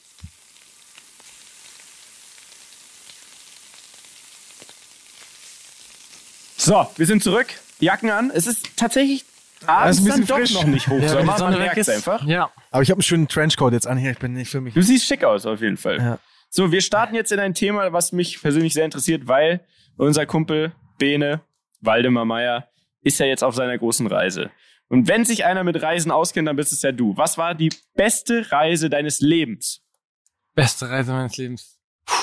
[6.58, 7.48] So, wir sind zurück.
[7.80, 8.32] Jacken an.
[8.34, 9.26] Es ist tatsächlich
[9.66, 10.54] abends ist ein bisschen frisch.
[10.54, 11.00] noch nicht hoch.
[11.00, 12.26] Ja, man merkt es einfach.
[12.26, 12.50] Ja.
[12.72, 14.12] Aber ich habe einen schönen Trenchcoat jetzt an hier.
[14.12, 14.74] Ich bin nicht für mich.
[14.74, 15.98] Du siehst schick aus auf jeden Fall.
[15.98, 16.20] Ja.
[16.50, 19.62] So, wir starten jetzt in ein Thema, was mich persönlich sehr interessiert, weil
[19.98, 21.42] unser Kumpel Bene
[21.82, 22.68] Waldemar Meyer
[23.08, 24.52] ist ja jetzt auf seiner großen Reise.
[24.90, 27.16] Und wenn sich einer mit Reisen auskennt, dann bist es ja du.
[27.18, 29.82] Was war die beste Reise deines Lebens?
[30.56, 31.78] Beste Reise meines Lebens.
[32.06, 32.14] Puh,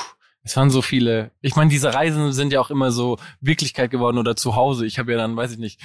[0.42, 1.30] Es waren so viele.
[1.40, 4.86] Ich meine, diese Reisen sind ja auch immer so Wirklichkeit geworden oder zu Hause.
[4.86, 5.80] Ich habe ja dann, weiß ich nicht,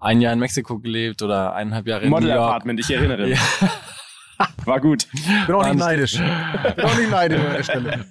[0.00, 2.48] ein Jahr in Mexiko gelebt oder eineinhalb Jahre in Model New York.
[2.48, 3.28] Apartment, ich erinnere.
[3.34, 3.38] Ja.
[4.64, 5.06] War gut.
[5.46, 6.12] Bin auch nicht neidisch.
[6.76, 8.04] Bin auch nicht neidisch an der Stelle.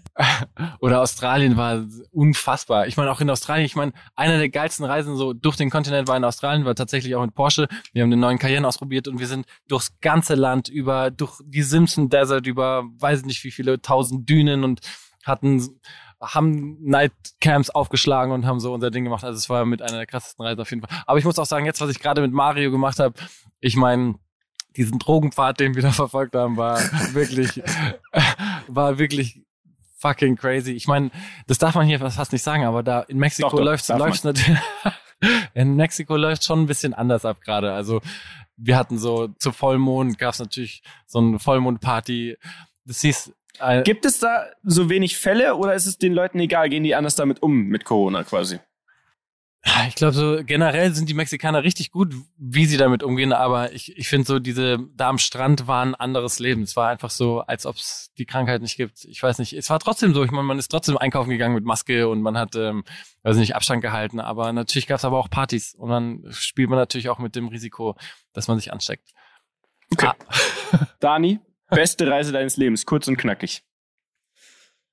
[0.80, 2.88] Oder Australien war unfassbar.
[2.88, 6.08] Ich meine, auch in Australien, ich meine, einer der geilsten Reisen so durch den Kontinent
[6.08, 7.68] war in Australien, war tatsächlich auch mit Porsche.
[7.94, 11.64] Wir haben den neuen Cayenne ausprobiert und wir sind durchs ganze Land über, durch die
[11.64, 14.82] Simpson Desert, über weiß nicht wie viele tausend Dünen und
[15.24, 15.80] hatten,
[16.22, 19.24] haben Nightcamps aufgeschlagen und haben so unser Ding gemacht.
[19.24, 21.04] Also es war mit einer der krassesten Reisen auf jeden Fall.
[21.06, 23.16] Aber ich muss auch sagen, jetzt, was ich gerade mit Mario gemacht habe,
[23.60, 24.16] ich meine,
[24.76, 26.80] diesen Drogenpfad, den wir da verfolgt haben, war
[27.14, 27.62] wirklich,
[28.68, 29.42] war wirklich
[29.98, 30.72] fucking crazy.
[30.72, 31.12] Ich meine,
[31.48, 34.24] das darf man hier fast nicht sagen, aber da in Mexiko Doch, doch, läuft's, läuft's
[34.24, 34.60] natürlich,
[35.54, 37.74] in Mexiko läuft schon ein bisschen anders ab gerade.
[37.74, 38.02] Also
[38.58, 42.38] wir hatten so zu Vollmond gab's natürlich so eine Vollmondparty.
[42.86, 46.70] Das hieß, äh, Gibt es da so wenig Fälle oder ist es den Leuten egal?
[46.70, 48.60] Gehen die anders damit um mit Corona quasi?
[49.88, 53.98] Ich glaube, so generell sind die Mexikaner richtig gut, wie sie damit umgehen, aber ich,
[53.98, 56.64] ich finde so, diese da am Strand war ein anderes Leben.
[56.64, 59.06] Es war einfach so, als ob es die Krankheit nicht gibt.
[59.06, 60.24] Ich weiß nicht, es war trotzdem so.
[60.26, 62.84] Ich meine, man ist trotzdem einkaufen gegangen mit Maske und man hat, ähm,
[63.24, 66.78] weiß nicht, Abstand gehalten, aber natürlich gab es aber auch Partys und dann spielt man
[66.78, 67.96] natürlich auch mit dem Risiko,
[68.34, 69.12] dass man sich ansteckt.
[69.94, 70.08] Okay.
[70.08, 70.88] Ah.
[71.00, 71.40] Dani,
[71.70, 73.64] beste Reise deines Lebens, kurz und knackig.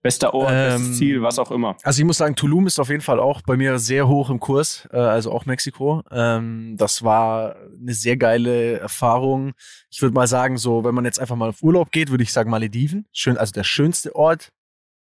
[0.03, 1.77] Bester Ort, Ähm, bestes Ziel, was auch immer.
[1.83, 4.41] Also ich muss sagen, Tulum ist auf jeden Fall auch bei mir sehr hoch im
[4.41, 6.03] Kurs, äh, also auch Mexiko.
[6.11, 9.53] Ähm, das war eine sehr geile Erfahrung.
[9.91, 12.33] Ich würde mal sagen, so, wenn man jetzt einfach mal auf Urlaub geht, würde ich
[12.33, 13.07] sagen Malediven.
[13.13, 14.53] Schön, also der schönste Ort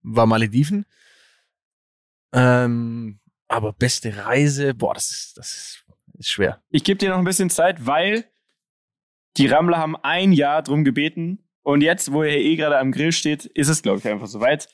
[0.03, 0.87] war Malediven.
[2.33, 3.19] Ähm,
[3.49, 5.85] aber beste Reise, boah, das ist, das
[6.19, 6.63] ist, schwer.
[6.71, 8.25] Ich gebe dir noch ein bisschen Zeit, weil
[9.37, 11.41] die Rammler haben ein Jahr drum gebeten.
[11.63, 14.69] Und jetzt, wo er eh gerade am Grill steht, ist es, glaube ich, einfach soweit.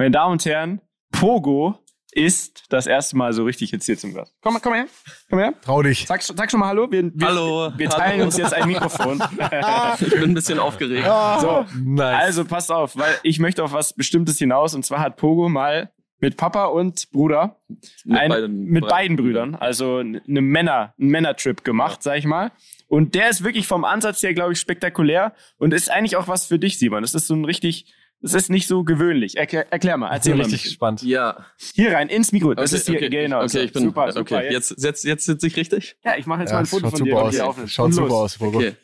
[0.00, 0.80] Meine Damen und Herren,
[1.12, 1.78] Pogo
[2.12, 4.34] ist das erste Mal so richtig jetzt hier zum Gast.
[4.40, 4.86] Komm, mal, komm her.
[5.28, 5.52] Komm her.
[5.60, 6.06] Trau dich.
[6.06, 6.90] Sag, sag schon mal Hallo.
[6.90, 7.70] Wir, wir, Hallo.
[7.76, 8.24] Wir teilen Hallo.
[8.24, 9.22] uns jetzt ein Mikrofon.
[10.00, 11.04] Ich bin ein bisschen aufgeregt.
[11.04, 12.18] so, Nice.
[12.18, 14.74] also passt auf, weil ich möchte auf was Bestimmtes hinaus.
[14.74, 17.60] Und zwar hat Pogo mal mit Papa und Bruder
[18.06, 22.52] Mit ein, beiden mit beiden Brüdern, also eine Männer, einen Männertrip gemacht, sag ich mal.
[22.88, 26.46] Und der ist wirklich vom Ansatz her, glaube ich, spektakulär und ist eigentlich auch was
[26.46, 27.02] für dich, Simon.
[27.02, 27.92] Das ist so ein richtig,
[28.22, 29.36] das ist nicht so gewöhnlich.
[29.36, 30.44] Erklär, erklär mal, ich erzähl bin mal.
[30.44, 31.02] richtig gespannt.
[31.02, 31.46] Ja.
[31.74, 32.54] Hier rein, ins Mikro.
[32.54, 33.42] Das Okay, ist hier, okay, genau.
[33.42, 34.20] Okay, ich bin, super, super.
[34.36, 34.52] okay.
[34.52, 35.96] Jetzt, jetzt, jetzt sitze ich richtig?
[36.04, 37.38] ja, ich mache jetzt Ja, mal ein Foto von dir, aus.
[37.40, 37.72] aufnimmst.
[37.74, 38.58] Schaut super aus, Pogo.
[38.58, 38.74] Okay.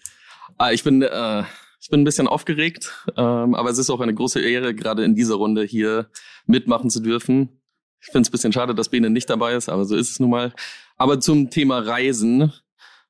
[0.58, 1.42] Ah, ich bin, äh,
[1.80, 5.14] ich bin ein bisschen aufgeregt, ähm, aber es ist auch eine große Ehre, gerade in
[5.14, 6.08] dieser Runde hier
[6.46, 7.60] mitmachen zu dürfen.
[8.00, 10.20] Ich finde es ein bisschen schade, dass Bene nicht dabei ist, aber so ist es
[10.20, 10.52] nun mal.
[10.96, 12.52] Aber zum Thema Reisen.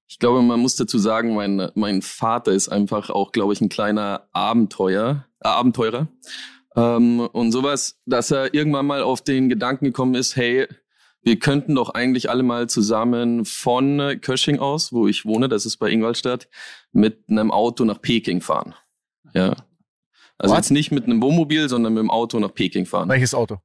[0.08, 3.68] Ich glaube, man muss dazu sagen, mein, mein Vater ist einfach auch, glaube ich, ein
[3.68, 6.08] kleiner Abenteuer, äh, Abenteurer.
[6.76, 10.68] Ähm, und sowas, dass er irgendwann mal auf den Gedanken gekommen ist, hey,
[11.22, 15.78] wir könnten doch eigentlich alle mal zusammen von Kösching aus, wo ich wohne, das ist
[15.78, 16.48] bei Ingolstadt,
[16.92, 18.76] mit einem Auto nach Peking fahren.
[19.34, 19.56] Ja.
[20.38, 20.58] Also What?
[20.58, 23.08] jetzt nicht mit einem Wohnmobil, sondern mit dem Auto nach Peking fahren.
[23.08, 23.58] Welches Auto?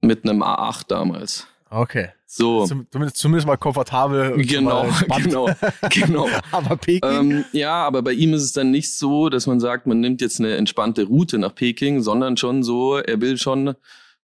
[0.00, 1.46] Mit einem A8 damals.
[1.72, 2.08] Okay.
[2.26, 2.66] So.
[2.66, 4.36] Zum, zumindest, zumindest mal komfortabel.
[4.44, 5.48] Genau, mal genau,
[5.90, 6.28] genau.
[6.52, 7.10] Aber Peking?
[7.10, 10.20] ähm, ja, aber bei ihm ist es dann nicht so, dass man sagt, man nimmt
[10.20, 13.74] jetzt eine entspannte Route nach Peking, sondern schon so, er will schon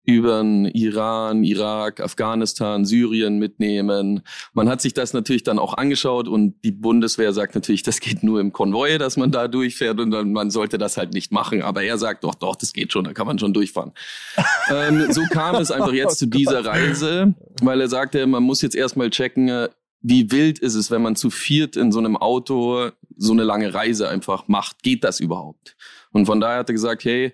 [0.09, 4.21] über den Iran, Irak, Afghanistan, Syrien mitnehmen.
[4.53, 8.23] Man hat sich das natürlich dann auch angeschaut und die Bundeswehr sagt natürlich, das geht
[8.23, 11.61] nur im Konvoi, dass man da durchfährt und dann, man sollte das halt nicht machen.
[11.61, 13.91] Aber er sagt, doch, doch, das geht schon, da kann man schon durchfahren.
[14.69, 18.75] ähm, so kam es einfach jetzt zu dieser Reise, weil er sagte, man muss jetzt
[18.75, 19.69] erstmal checken, äh,
[20.01, 23.73] wie wild ist es, wenn man zu viert in so einem Auto so eine lange
[23.73, 24.81] Reise einfach macht?
[24.81, 25.75] Geht das überhaupt?
[26.11, 27.33] Und von daher hat er gesagt, hey,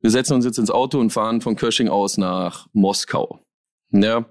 [0.00, 3.40] wir setzen uns jetzt ins Auto und fahren von Kösching aus nach Moskau.
[3.90, 4.26] Ja,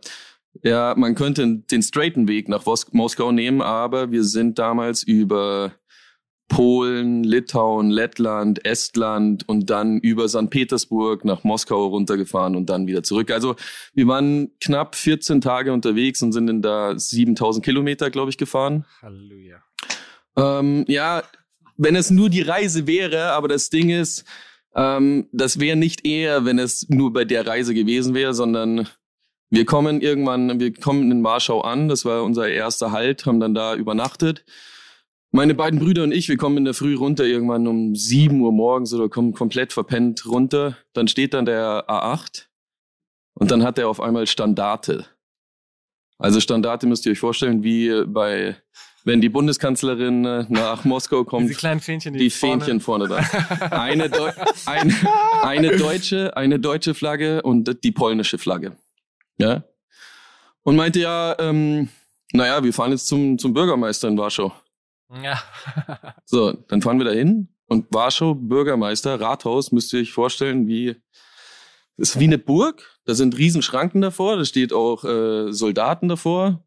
[0.63, 5.73] ja man könnte den straighten Weg nach Wos Moskau nehmen, aber wir sind damals über
[6.47, 10.49] Polen, Litauen, Lettland, Estland und dann über St.
[10.49, 13.31] Petersburg nach Moskau runtergefahren und dann wieder zurück.
[13.31, 13.55] Also
[13.93, 18.85] wir waren knapp 14 Tage unterwegs und sind in da 7000 Kilometer, glaube ich, gefahren.
[19.01, 19.63] Halleluja.
[20.37, 21.23] Ähm, ja,
[21.77, 24.23] wenn es nur die Reise wäre, aber das Ding ist,
[24.75, 28.87] ähm, das wäre nicht eher, wenn es nur bei der Reise gewesen wäre, sondern
[29.49, 33.53] wir kommen irgendwann, wir kommen in Warschau an, das war unser erster Halt, haben dann
[33.53, 34.43] da übernachtet.
[35.31, 38.51] Meine beiden Brüder und ich, wir kommen in der Früh runter, irgendwann um 7 Uhr
[38.51, 40.77] morgens oder kommen komplett verpennt runter.
[40.93, 42.45] Dann steht dann der A8
[43.33, 45.05] und dann hat er auf einmal Standarte.
[46.17, 48.55] Also Standarte müsst ihr euch vorstellen, wie bei,
[49.05, 51.47] wenn die Bundeskanzlerin äh, nach Moskau kommt.
[51.47, 53.17] Diese kleinen Fähnchen, die, die vorne- Fähnchen vorne da.
[53.69, 54.31] Eine, Deu
[54.65, 54.93] ein,
[55.41, 58.75] eine deutsche, eine deutsche Flagge und die polnische Flagge.
[59.37, 59.63] Ja.
[60.63, 61.89] Und meinte ja, ähm,
[62.33, 64.51] naja, wir fahren jetzt zum, zum Bürgermeister in Warschau.
[65.23, 65.39] Ja.
[66.25, 70.95] So, dann fahren wir da hin und Warschau, Bürgermeister, Rathaus, müsst ihr euch vorstellen, wie,
[71.97, 72.99] ist wie eine Burg.
[73.05, 76.65] Da sind riesen Schranken davor, da steht auch äh, Soldaten davor.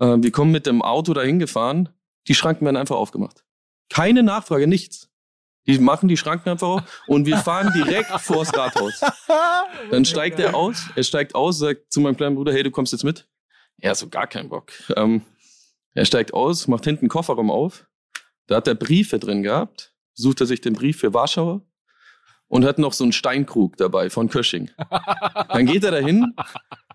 [0.00, 1.88] Äh, wir kommen mit dem Auto dahin gefahren,
[2.28, 3.44] die Schranken werden einfach aufgemacht.
[3.88, 5.10] Keine Nachfrage, nichts.
[5.66, 9.00] Die machen die Schranken einfach auf und wir fahren direkt vors Rathaus.
[9.90, 12.92] Dann steigt er aus, er steigt aus, sagt zu meinem kleinen Bruder, hey, du kommst
[12.92, 13.28] jetzt mit?
[13.78, 14.72] Er so, gar keinen Bock.
[14.94, 15.22] Ähm,
[15.94, 17.86] er steigt aus, macht hinten einen Kofferraum auf.
[18.46, 19.92] Da hat er Briefe drin gehabt.
[20.14, 21.62] Sucht er sich den Brief für Warschau
[22.48, 24.70] und hat noch so einen Steinkrug dabei von Kösching.
[25.48, 26.34] Dann geht er dahin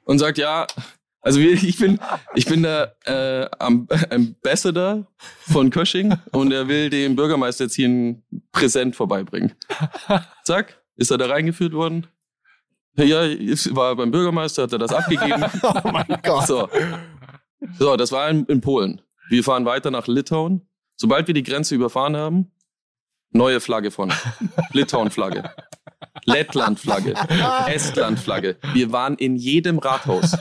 [0.06, 0.66] und sagt, ja,
[1.22, 2.00] also ich bin,
[2.36, 5.06] ich bin der äh, Am- Ambassador
[5.52, 9.54] von Kösching und er will dem Bürgermeister jetzt hier ein Präsent vorbeibringen.
[10.44, 12.08] Zack, ist er da reingeführt worden.
[12.98, 13.22] Ja,
[13.72, 15.46] war beim Bürgermeister, hat er das abgegeben.
[15.64, 16.48] Oh mein Gott.
[16.48, 16.70] So.
[17.80, 19.02] so, das war in, in Polen.
[19.30, 20.68] Wir fahren weiter nach Litauen.
[20.98, 22.52] Sobald wir die Grenze überfahren haben,
[23.32, 24.12] neue Flagge von.
[24.74, 25.50] Litauen-Flagge.
[26.26, 27.14] Lettland-Flagge.
[27.68, 28.58] Estland-Flagge.
[28.74, 30.36] Wir waren in jedem Rathaus.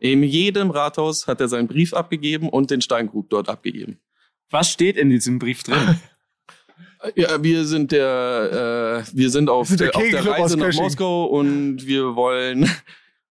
[0.00, 3.98] In jedem Rathaus hat er seinen Brief abgegeben und den Steinkrug dort abgegeben.
[4.50, 5.98] Was steht in diesem Brief drin?
[7.14, 10.56] Ja, wir sind der, äh, wir sind auf, Wir sind der der, auf der Reise
[10.56, 10.74] nach.
[10.74, 12.68] Moskau und wir wollen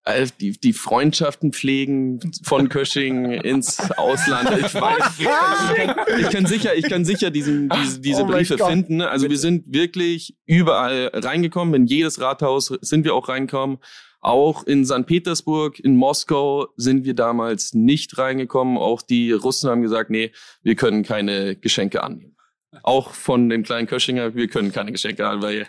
[0.05, 4.51] äh, die, die Freundschaften pflegen von Kösching ins Ausland.
[4.57, 8.57] Ich weiß, ich kann, ich kann sicher, ich kann sicher diesen, diese, diese Oh Briefe
[8.57, 8.97] finden.
[8.97, 9.09] ne?
[9.09, 11.73] Also wir sind wirklich überall reingekommen.
[11.75, 13.79] In jedes Rathaus sind wir auch reingekommen.
[14.19, 15.05] Auch in St.
[15.05, 18.77] Petersburg, in Moskau sind wir damals nicht reingekommen.
[18.77, 20.31] Auch die Russen haben gesagt, nee,
[20.63, 22.35] wir können keine Geschenke annehmen.
[22.83, 25.67] Auch von dem kleinen Köschinger, wir können keine Geschenke annehmen, weil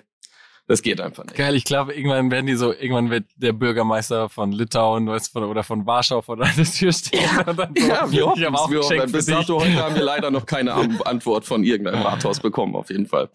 [0.69, 1.35] das geht einfach nicht.
[1.35, 5.87] Geil, ich glaube, irgendwann werden die so, irgendwann wird der Bürgermeister von Litauen oder von
[5.87, 7.27] Warschau vor deiner Tür stehen.
[7.47, 9.13] Und dann so, Ja, wir hoffen auch wir hoffen.
[9.13, 13.07] Bis dato heute haben wir leider noch keine Antwort von irgendeinem Rathaus bekommen, auf jeden
[13.07, 13.31] Fall.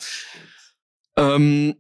[1.18, 1.76] Ähm,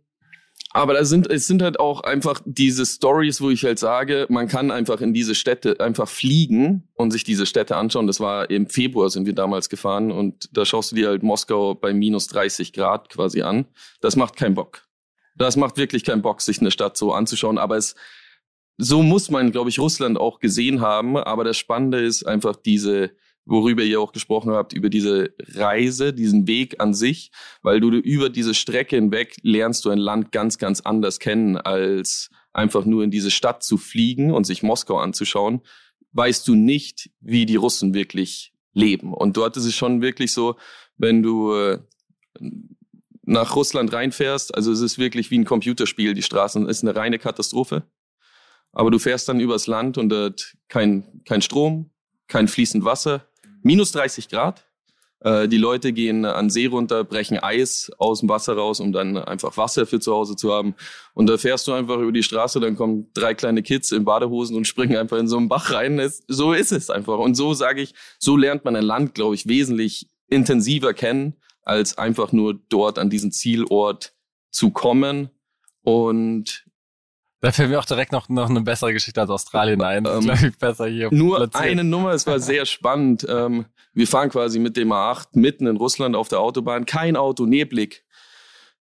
[0.76, 4.47] aber da sind, es sind halt auch einfach diese Stories, wo ich halt sage, man
[4.47, 8.07] kann einfach in diese Städte einfach fliegen und sich diese Städte anschauen.
[8.07, 11.76] Das war im Februar sind wir damals gefahren und da schaust du dir halt Moskau
[11.76, 13.67] bei minus 30 Grad quasi an.
[14.01, 14.88] Das macht keinen Bock.
[15.36, 17.59] Das macht wirklich keinen Bock, sich eine Stadt so anzuschauen.
[17.59, 17.93] Aber es,
[18.78, 21.17] so muss man, glaube ich, Russland auch gesehen haben.
[21.17, 23.11] Aber das Spannende ist einfach diese,
[23.46, 27.32] worüber ihr auch gesprochen habt, über diese Reise, diesen Weg an sich,
[27.62, 32.30] weil du über diese Strecke hinweg lernst du ein Land ganz, ganz anders kennen, als
[32.54, 35.62] einfach nur in diese Stadt zu fliegen und sich Moskau anzuschauen,
[36.14, 39.14] weißt du nicht, wie die Russen wirklich leben.
[39.14, 40.56] Und dort ist es schon wirklich so,
[40.98, 41.80] wenn du äh,
[43.26, 47.20] nach Russland reinfährst, also es ist wirklich wie ein Computerspiel, die Straßen ist eine reine
[47.20, 47.84] Katastrophe.
[48.72, 51.91] Aber du fährst dann übers Land und dort kein, kein Strom,
[52.28, 53.28] kein fließend Wasser,
[53.64, 54.66] minus 30 Grad.
[55.24, 59.18] Äh, die Leute gehen an See runter, brechen Eis aus dem Wasser raus, um dann
[59.18, 60.76] einfach Wasser für zu Hause zu haben.
[61.14, 64.55] Und da fährst du einfach über die Straße, dann kommen drei kleine Kids in Badehosen
[64.57, 66.01] und springen einfach in so einen Bach rein.
[66.28, 67.18] So ist es einfach.
[67.18, 71.97] Und so sage ich, so lernt man ein Land, glaube ich, wesentlich intensiver kennen, als
[71.97, 74.14] einfach nur dort an diesen Zielort
[74.51, 75.30] zu kommen.
[75.84, 76.66] Und
[77.44, 80.06] Da fällt mir auch direkt noch, noch eine bessere Geschichte als Australien ein.
[80.06, 81.62] Das ist, Ähm, glaube ich, besser hier Nur platziert.
[81.64, 83.26] eine Nummer, es war sehr spannend.
[83.30, 86.86] Ähm, wir fahren quasi mit dem A8 mitten in Russland auf der Autobahn.
[86.86, 88.06] Kein Auto, neblig.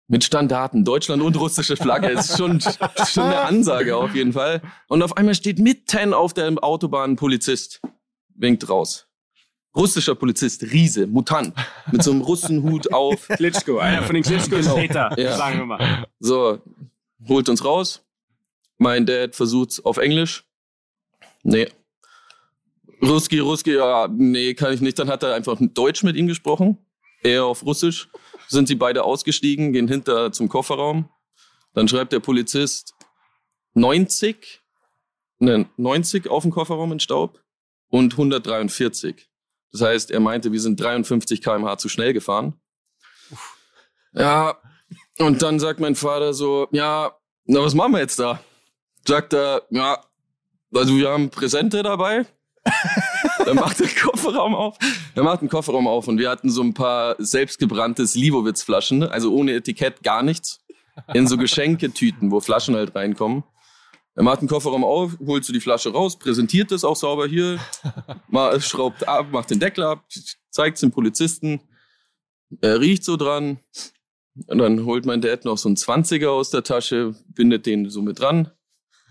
[0.07, 2.07] Mit Standarten, Deutschland und russische Flagge.
[2.09, 4.63] ist schon, schon eine Ansage auf jeden Fall.
[4.87, 7.79] Und auf einmal steht mitten auf der Autobahn ein Polizist.
[8.33, 9.05] Winkt raus.
[9.75, 11.53] Russischer Polizist, Riese, Mutant.
[11.91, 13.27] Mit so einem Russenhut auf.
[13.27, 15.37] Klitschko, einer von den Klitschkos Täter, Ja.
[15.37, 16.07] sagen wir mal.
[16.19, 16.57] So,
[17.27, 18.01] holt uns raus.
[18.77, 20.45] Mein Dad versucht's auf Englisch.
[21.43, 21.69] Nee.
[23.01, 24.97] Ruski, Ruski, ja, nee, kann ich nicht.
[24.97, 26.77] Dann hat er einfach Deutsch mit ihm gesprochen.
[27.23, 28.09] Er auf Russisch.
[28.47, 31.09] Sind sie beide ausgestiegen, gehen hinter zum Kofferraum.
[31.73, 32.93] Dann schreibt der Polizist
[33.73, 34.61] 90,
[35.39, 37.43] ne, 90 auf den Kofferraum in Staub
[37.89, 39.29] und 143.
[39.71, 42.59] Das heißt, er meinte, wir sind 53 kmh zu schnell gefahren.
[44.13, 44.57] Ja,
[45.19, 47.15] und dann sagt mein Vater so, ja,
[47.45, 48.41] na, was machen wir jetzt da?
[49.07, 50.03] Sagt er, ja,
[50.73, 52.25] also wir haben Präsente dabei.
[53.45, 54.77] dann macht der Kofferraum auf.
[55.15, 59.53] Er macht den Kofferraum auf und wir hatten so ein paar selbstgebrannte Slivovitz-Flaschen, also ohne
[59.53, 60.59] Etikett gar nichts.
[61.13, 63.43] In so Geschenketüten, wo Flaschen halt reinkommen.
[64.15, 67.59] Er macht den Kofferraum auf, holt so die Flasche raus, präsentiert das auch sauber hier,
[68.27, 70.05] mal, schraubt ab, macht den Deckel ab,
[70.49, 71.61] zeigt es dem Polizisten.
[72.59, 73.59] Er riecht so dran.
[74.47, 78.01] Und dann holt mein Dad noch so einen 20er aus der Tasche, bindet den so
[78.01, 78.51] mit dran,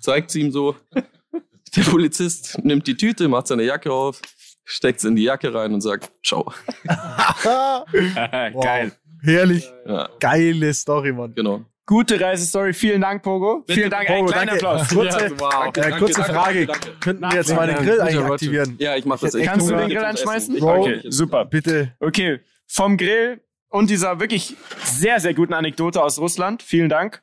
[0.07, 0.77] zeigt es ihm so.
[1.77, 4.23] Der Polizist nimmt die Tüte, macht seine Jacke auf,
[4.65, 6.51] steckt es in die Jacke rein und sagt, ciao.
[7.43, 8.93] Geil.
[9.23, 9.71] Herrlich.
[9.87, 11.35] Ja, Geile Story, Mann.
[11.35, 11.65] genau.
[11.85, 12.73] Gute Reisestory.
[12.73, 13.65] Vielen Dank, Pogo.
[13.69, 14.09] Vielen Dank.
[14.09, 14.69] Ein Pogo, kleiner danke.
[14.69, 14.89] Applaus.
[14.89, 15.77] Kurze, wow.
[15.77, 16.67] äh, kurze Frage.
[17.01, 18.77] Könnten wir jetzt mal den Ja, Grill eigentlich aktivieren?
[18.79, 19.49] Ja, ich mach das echt.
[19.49, 20.57] Kannst du den Grill anschmeißen?
[20.57, 21.45] Ich- Okay, super.
[21.45, 21.95] Bitte.
[22.01, 27.23] Okay, vom Grill und dieser wirklich sehr, sehr guten Anekdote aus Russland, vielen Dank,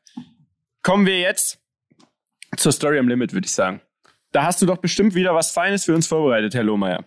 [0.81, 1.59] kommen wir jetzt
[2.57, 3.81] zur Story am Limit, würde ich sagen.
[4.31, 7.05] Da hast du doch bestimmt wieder was Feines für uns vorbereitet, Herr Lohmeier.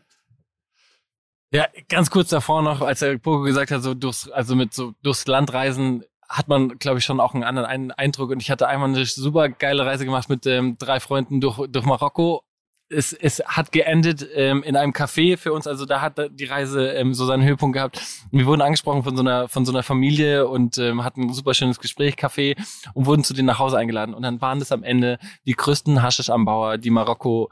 [1.53, 4.94] Ja, ganz kurz davor noch, als der Pogo gesagt hat, so durchs, also mit so
[5.03, 8.30] durchs Land reisen, hat man, glaube ich, schon auch einen anderen Ein- Eindruck.
[8.30, 11.84] Und ich hatte einmal eine super geile Reise gemacht mit ähm, drei Freunden durch, durch
[11.84, 12.42] Marokko.
[12.89, 16.91] Es, es hat geendet ähm, in einem Café für uns, also da hat die Reise
[16.91, 18.01] ähm, so seinen Höhepunkt gehabt.
[18.30, 21.55] Wir wurden angesprochen von so einer von so einer Familie und ähm, hatten ein super
[21.55, 22.57] schönes Gespräch, Café
[22.95, 24.14] und wurden zu denen nach Hause eingeladen.
[24.14, 27.51] Und dann waren das am Ende die größten Haschisch-Anbauer, die Marokko,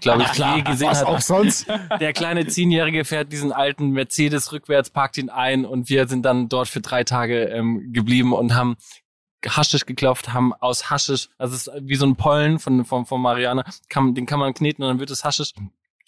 [0.00, 1.08] glaube ich, je gesehen Was hat.
[1.08, 1.66] auch sonst.
[2.00, 6.48] Der kleine Zehnjährige fährt diesen alten Mercedes rückwärts, parkt ihn ein und wir sind dann
[6.48, 8.76] dort für drei Tage ähm, geblieben und haben
[9.46, 13.20] Haschisch geklopft, haben aus Haschisch, also es ist wie so ein Pollen von, von, von
[13.20, 15.52] Mariana, kann, den kann man kneten und dann wird es Haschisch.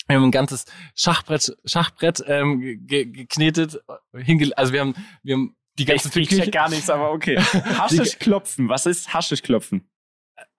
[0.06, 3.80] Wir haben ein ganzes Schachbrett, Schachbrett ähm, ge, geknetet,
[4.14, 7.38] hinge also wir haben, wir haben die ganze Ich, ich check gar nichts, aber okay.
[7.78, 8.68] Haschisch klopfen.
[8.68, 9.88] Was ist Haschisch klopfen?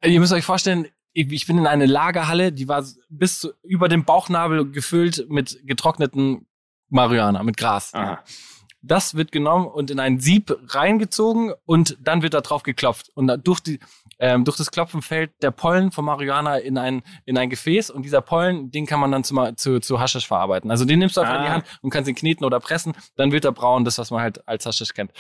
[0.04, 3.90] Ihr müsst euch vorstellen, ich ich bin in eine Lagerhalle, die war bis zu, über
[3.90, 6.48] dem Bauchnabel gefüllt mit getrockneten
[6.90, 7.94] Marihuana, mit Gras.
[7.94, 8.24] Aha.
[8.86, 13.10] Das wird genommen und in ein Sieb reingezogen und dann wird da drauf geklopft.
[13.16, 13.80] Und durch, die,
[14.20, 18.04] ähm, durch das Klopfen fällt der Pollen von Marihuana in ein, in ein Gefäß und
[18.04, 20.70] dieser Pollen, den kann man dann zu, zu, zu Haschisch verarbeiten.
[20.70, 21.54] Also den nimmst du einfach in die Ah.
[21.54, 24.48] Hand und kannst ihn kneten oder pressen, dann wird er braun, das, was man halt
[24.48, 25.12] als Haschisch kennt.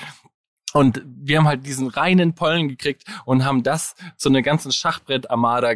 [0.73, 5.75] Und wir haben halt diesen reinen Pollen gekriegt und haben das zu einer ganzen Schachbrett-Armada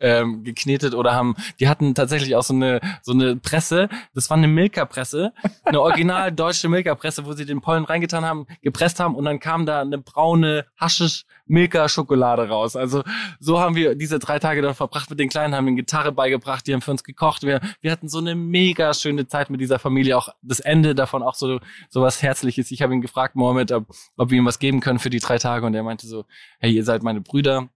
[0.00, 4.36] ähm, geknetet oder haben, die hatten tatsächlich auch so eine, so eine Presse, das war
[4.36, 5.32] eine Milka-Presse,
[5.64, 9.66] eine original deutsche Milka-Presse, wo sie den Pollen reingetan haben, gepresst haben und dann kam
[9.66, 12.76] da eine braune Haschisch-Milka-Schokolade raus.
[12.76, 13.02] Also
[13.40, 16.66] so haben wir diese drei Tage dort verbracht mit den Kleinen, haben ihnen Gitarre beigebracht,
[16.66, 17.42] die haben für uns gekocht.
[17.42, 21.22] Wir, wir hatten so eine mega schöne Zeit mit dieser Familie, auch das Ende davon
[21.22, 22.70] auch so, so was Herzliches.
[22.70, 23.86] Ich habe ihn gefragt, Mohammed, ob,
[24.16, 26.24] ob wir ihm was geben können für die drei Tage und er meinte so,
[26.58, 27.68] hey, ihr seid meine Brüder.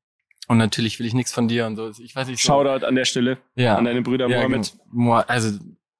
[0.48, 1.90] Und natürlich will ich nichts von dir und so.
[1.90, 2.42] Ich weiß nicht.
[2.42, 4.72] So, Shoutout an der Stelle ja, an deine Brüder ja, Mohammed.
[4.90, 5.12] genau.
[5.12, 5.58] Also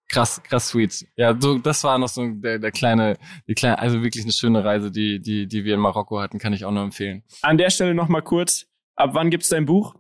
[0.09, 1.07] krass, krass sweet.
[1.17, 4.65] Ja, so das war noch so der, der kleine, die kleine, also wirklich eine schöne
[4.65, 7.23] Reise, die die die wir in Marokko hatten, kann ich auch nur empfehlen.
[7.43, 8.67] An der Stelle noch mal kurz.
[8.97, 9.95] Ab wann gibt's dein Buch?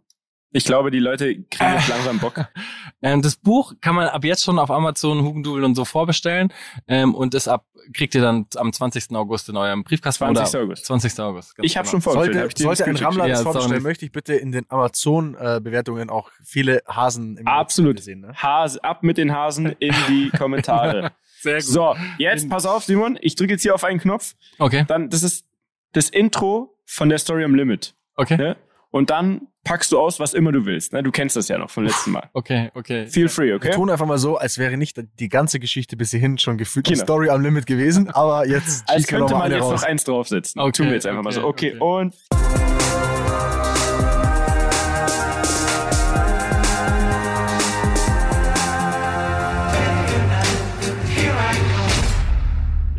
[0.51, 2.47] Ich glaube, die Leute kriegen jetzt langsam Bock.
[3.01, 6.53] Ähm, das Buch kann man ab jetzt schon auf Amazon, Hugendubel und so vorbestellen
[6.89, 9.15] ähm, und das ab kriegt ihr dann am 20.
[9.15, 10.55] August in eurem Briefkasten 20.
[10.55, 10.85] oder August.
[10.87, 11.21] 20.
[11.21, 11.55] August.
[11.63, 11.91] Ich habe genau.
[11.93, 12.35] schon vorgestellt.
[12.35, 13.81] Sollte, hab ich sollte ein Rammler das Ja, vorbestellen, sorry.
[13.89, 18.01] möchte ich bitte in den Amazon-Bewertungen auch viele Hasen im Absolut.
[18.01, 18.21] sehen.
[18.21, 18.33] Ne?
[18.35, 21.13] Hase, ab mit den Hasen in die Kommentare.
[21.41, 21.63] Sehr gut.
[21.65, 23.19] so, jetzt pass auf, Simon.
[23.21, 24.35] Ich drücke jetzt hier auf einen Knopf.
[24.59, 25.47] Okay, Dann, das ist
[25.93, 27.95] das Intro von der Story am Limit.
[28.17, 28.57] okay, Ne?
[28.91, 30.95] Und dann packst du aus, was immer du willst.
[30.95, 31.03] Ne?
[31.03, 32.31] Du kennst das ja noch vom letzten Mal.
[32.33, 33.07] okay, okay.
[33.07, 33.71] Feel free, Wir okay?
[33.73, 36.93] tun einfach mal so, als wäre nicht die ganze Geschichte bis hierhin schon gefühlt die
[36.95, 37.05] Genau.
[37.05, 39.83] Story am Limit gewesen, aber jetzt Als wir könnte noch mal man jetzt raus.
[39.83, 40.61] noch eins draufsetzen.
[40.63, 41.47] Okay, Tun wir jetzt einfach mal okay, so.
[41.47, 41.79] Okay, okay.
[41.81, 42.15] und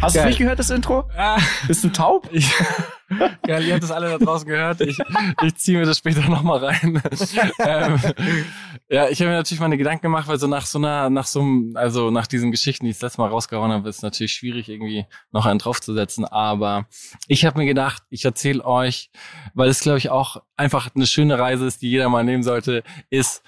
[0.02, 0.30] Hast du Geil.
[0.30, 1.10] nicht gehört, das Intro?
[1.18, 2.30] Ah, Bist du taub?
[2.32, 2.50] ich,
[3.44, 4.82] geil, ihr habt das alle da draußen gehört.
[4.82, 4.98] Ich,
[5.44, 7.02] ich ziehe mir das später nochmal rein.
[7.60, 8.00] ähm,
[8.90, 11.42] ja, ich habe mir natürlich meine Gedanken gemacht, weil so nach so einer, nach so
[11.42, 14.34] einem, also nach diesen Geschichten, die ich das letzte Mal rausgehauen habe, ist es natürlich
[14.34, 16.26] schwierig, irgendwie noch einen draufzusetzen.
[16.26, 16.88] Aber
[17.28, 19.12] ich habe mir gedacht, ich erzähle euch,
[19.54, 22.84] weil es, glaube ich, auch einfach eine schöne Reise ist, die jeder mal nehmen sollte,
[23.10, 23.44] ist,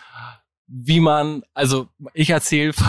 [0.68, 2.74] wie man, also ich erzähle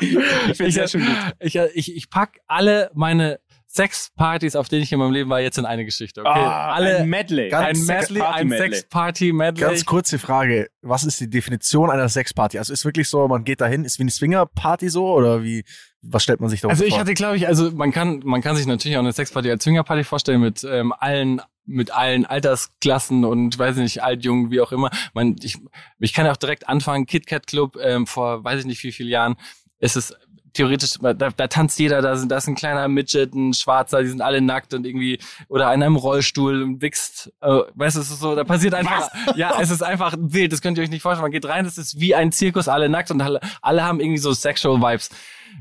[0.00, 3.40] Ich ich, ich, ich pack alle meine
[3.70, 6.22] Sexpartys, auf denen ich in meinem Leben war, jetzt in eine Geschichte.
[6.22, 7.48] Okay, Ah, alle ein Medley.
[7.50, 8.74] Ganz ein Medley, ein Party-Medley.
[8.76, 9.60] Sexparty-Medley.
[9.60, 12.58] Ganz kurze Frage, was ist die Definition einer Sexparty?
[12.58, 15.64] Also ist wirklich so, man geht dahin, ist wie eine Swingerparty so oder wie,
[16.00, 17.00] was stellt man sich da Also ich vor?
[17.00, 20.04] hatte, glaube ich, also man kann, man kann sich natürlich auch eine Sexparty als Zwingerparty
[20.04, 24.72] vorstellen mit ähm, allen, mit allen Altersklassen und weiß ich nicht, alt, jung, wie auch
[24.72, 24.90] immer.
[25.12, 25.58] Man, ich,
[25.98, 27.04] ich kann ja auch direkt anfangen.
[27.04, 29.36] KitKat Club ähm, vor, weiß ich nicht wie vielen Jahren.
[29.78, 30.16] Es ist
[30.58, 34.08] theoretisch, da, da tanzt jeder, da, sind, da ist ein kleiner Midget, ein Schwarzer, die
[34.08, 38.10] sind alle nackt und irgendwie, oder einer im Rollstuhl und wichst, äh, weißt du, es
[38.10, 39.36] ist so, da passiert einfach, Was?
[39.36, 41.22] ja, es ist einfach wild, das könnt ihr euch nicht vorstellen.
[41.22, 44.18] Man geht rein, das ist wie ein Zirkus, alle nackt und alle, alle haben irgendwie
[44.18, 45.10] so Sexual Vibes.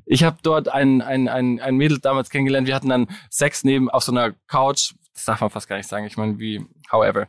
[0.05, 3.89] Ich habe dort ein, ein, ein, ein Mädel damals kennengelernt, wir hatten dann Sex neben
[3.89, 7.27] auf so einer Couch, das darf man fast gar nicht sagen, ich meine, wie, however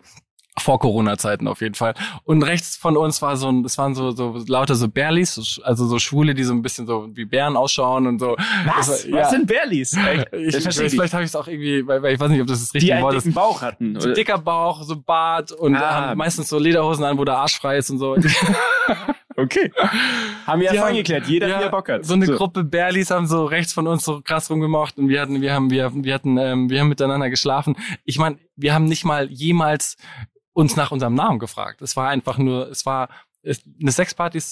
[0.60, 1.94] vor Corona-Zeiten auf jeden Fall.
[2.24, 5.86] Und rechts von uns war so ein, das waren so, so lauter so Bärlis, also
[5.86, 8.36] so Schwule, die so ein bisschen so wie Bären ausschauen und so.
[8.66, 8.88] Was?
[8.88, 9.22] War, ja.
[9.22, 9.96] Was sind Bärlis?
[10.32, 12.60] Ich, ich, vielleicht habe ich es auch irgendwie, weil, weil ich weiß nicht, ob das
[12.60, 13.26] das richtige die Wort ist.
[13.26, 13.96] Die Bauch hatten.
[13.96, 14.12] Oder?
[14.12, 16.08] Dicker Bauch, so Bart und ah.
[16.08, 18.16] haben meistens so Lederhosen an, wo der Arsch frei ist und so.
[19.36, 19.70] okay.
[20.46, 22.04] Haben wir ja vorhin geklärt, jeder ja, wie er Bock hat.
[22.04, 22.34] So eine so.
[22.34, 25.70] Gruppe Bärlis haben so rechts von uns so krass rumgemacht und wir hatten, wir haben,
[25.70, 27.76] wir, wir hatten, ähm, wir haben miteinander geschlafen.
[28.04, 29.96] Ich meine, wir haben nicht mal jemals
[30.58, 31.82] uns nach unserem Namen gefragt.
[31.82, 33.10] Es war einfach nur, es war
[33.44, 34.42] eine Sexparty,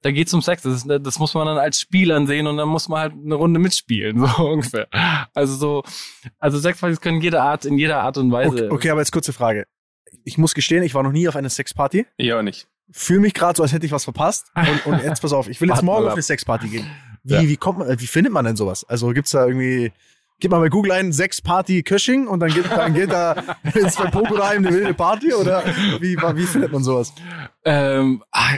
[0.00, 0.62] da geht's um Sex.
[0.62, 3.34] Das, ist, das muss man dann als Spiel ansehen und dann muss man halt eine
[3.34, 4.88] Runde mitspielen, so ungefähr.
[5.34, 5.82] Also so,
[6.38, 8.64] also Sexpartys können jede Art, in jeder Art und Weise.
[8.64, 9.66] Okay, okay aber jetzt kurze Frage.
[10.24, 12.06] Ich muss gestehen, ich war noch nie auf einer Sexparty.
[12.16, 12.66] Ich auch nicht.
[12.90, 14.50] Fühle mich gerade so, als hätte ich was verpasst.
[14.56, 16.90] Und, und jetzt pass auf, ich will jetzt morgen auf eine Sexparty gehen.
[17.24, 17.42] Wie, ja.
[17.42, 18.84] wie kommt man, wie findet man denn sowas?
[18.84, 19.92] Also gibt's da irgendwie
[20.42, 23.32] gib mal bei Google ein, sechs Party Kösching und dann geht, dann geht da
[23.74, 25.62] ins Pokerheim eine wilde Party oder
[26.00, 27.12] wie, wie findet man sowas?
[27.64, 28.56] Ähm, ah,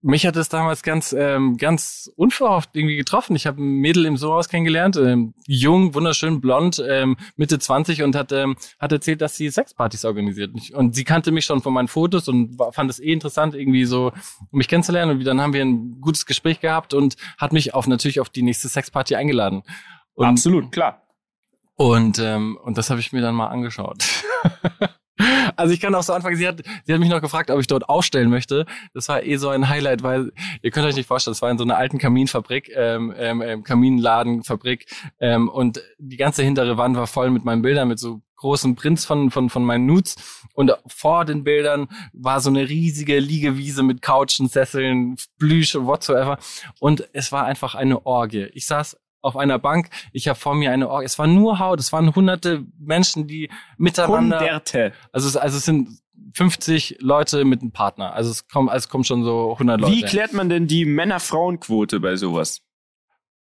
[0.00, 3.36] mich hat es damals ganz, ähm, ganz unverhofft irgendwie getroffen.
[3.36, 8.16] Ich habe ein Mädel im Sohaus kennengelernt, ähm, jung, wunderschön, blond, ähm, Mitte 20 und
[8.16, 10.50] hat, ähm, hat erzählt, dass sie Sexpartys organisiert.
[10.72, 14.12] Und sie kannte mich schon von meinen Fotos und fand es eh interessant, irgendwie so
[14.50, 15.18] mich kennenzulernen.
[15.18, 18.42] Und dann haben wir ein gutes Gespräch gehabt und hat mich auf natürlich auf die
[18.42, 19.62] nächste Sexparty eingeladen.
[20.14, 21.02] Und, Absolut, klar.
[21.74, 24.04] Und, ähm, und das habe ich mir dann mal angeschaut.
[25.56, 27.66] Also ich kann auch so anfangen, sie hat, sie hat mich noch gefragt, ob ich
[27.66, 28.66] dort ausstellen möchte.
[28.94, 30.32] Das war eh so ein Highlight, weil
[30.62, 33.62] ihr könnt euch nicht vorstellen, das war in so einer alten Kaminfabrik, ähm, ähm, ähm,
[33.62, 34.86] Kaminladenfabrik
[35.20, 39.04] ähm, und die ganze hintere Wand war voll mit meinen Bildern, mit so großen Prints
[39.04, 40.16] von, von, von meinen Nudes
[40.54, 46.38] und vor den Bildern war so eine riesige Liegewiese mit Couchen, Sesseln, Plüsch, whatsoever
[46.80, 48.48] und es war einfach eine Orgie.
[48.54, 49.88] Ich saß auf einer Bank.
[50.12, 51.06] Ich habe vor mir eine Orgie.
[51.06, 51.80] Es war nur Haut.
[51.80, 54.38] Es waren hunderte Menschen, die miteinander.
[54.40, 54.92] Hunderte.
[55.12, 56.00] Also, also es sind
[56.34, 58.14] 50 Leute mit einem Partner.
[58.14, 59.92] Also es kommen, also es kommen schon so 100 Leute.
[59.92, 62.62] Wie klärt man denn die Männer-Frauen-Quote bei sowas?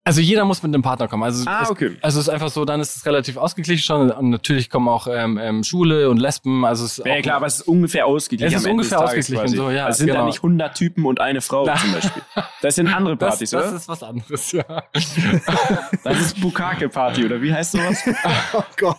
[0.06, 1.24] Also jeder muss mit einem Partner kommen.
[1.24, 1.96] Also, ah, okay.
[1.96, 4.08] es, also es ist einfach so, dann ist es relativ ausgeglichen schon.
[4.12, 6.64] Und natürlich kommen auch ähm, ähm, Schule und Lesben.
[6.64, 8.54] Also es ist ja, klar, aber es ist ungefähr ausgeglichen.
[8.54, 9.48] Es ist ungefähr ausgeglichen.
[9.48, 10.20] So, ja, also es sind genau.
[10.20, 12.22] da nicht 100 Typen und eine Frau zum Beispiel.
[12.62, 13.72] Das sind andere Partys, das, oder?
[13.72, 14.64] Das ist was anderes, ja.
[16.04, 17.98] das ist Bukake-Party, oder wie heißt sowas?
[18.52, 18.98] oh Gott.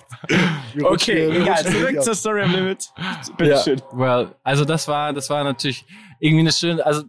[0.84, 1.66] Okay, egal.
[1.66, 2.90] Zurück zur Story am Limit.
[3.38, 3.78] Bitteschön.
[3.78, 5.86] Ja, well, also das war, das war natürlich
[6.20, 7.04] irgendwie eine schöne, also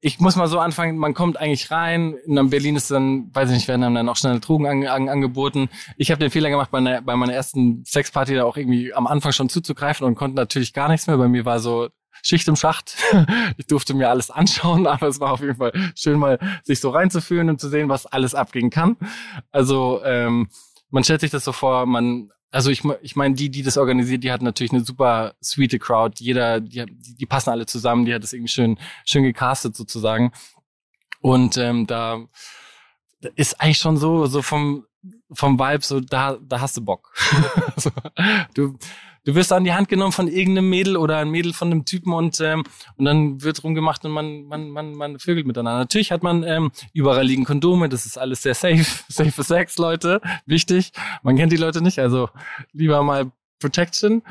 [0.00, 3.56] ich muss mal so anfangen, man kommt eigentlich rein, in Berlin ist dann, weiß ich
[3.56, 5.68] nicht, werden dann auch schnell Drogen an, an, angeboten.
[5.96, 9.08] Ich habe den Fehler gemacht, bei, einer, bei meiner ersten Sexparty da auch irgendwie am
[9.08, 11.16] Anfang schon zuzugreifen und konnte natürlich gar nichts mehr.
[11.16, 11.88] Bei mir war so
[12.22, 12.96] Schicht im Schacht.
[13.56, 16.90] ich durfte mir alles anschauen, aber es war auf jeden Fall schön mal sich so
[16.90, 18.96] reinzufühlen und zu sehen, was alles abgehen kann.
[19.50, 20.48] Also ähm,
[20.90, 24.24] man stellt sich das so vor, man also ich, ich meine, die, die das organisiert,
[24.24, 26.22] die hat natürlich eine super sweete Crowd.
[26.22, 30.32] Jeder, die, die passen alle zusammen, die hat das irgendwie schön, schön gecastet sozusagen.
[31.20, 32.24] Und ähm, da
[33.34, 34.86] ist eigentlich schon so, so vom,
[35.30, 37.12] vom Vibe, so da, da hast du Bock.
[37.76, 37.90] so,
[38.54, 38.78] du,
[39.24, 42.12] du wirst an die Hand genommen von irgendeinem Mädel oder ein Mädel von einem Typen
[42.12, 42.64] und ähm,
[42.96, 45.80] und dann wird rumgemacht und man man man man vögelt miteinander.
[45.80, 50.20] Natürlich hat man ähm, überall liegen Kondome, das ist alles sehr safe, safe Sex, Leute,
[50.46, 50.92] wichtig.
[51.22, 52.28] Man kennt die Leute nicht, also
[52.72, 54.22] lieber mal Protection.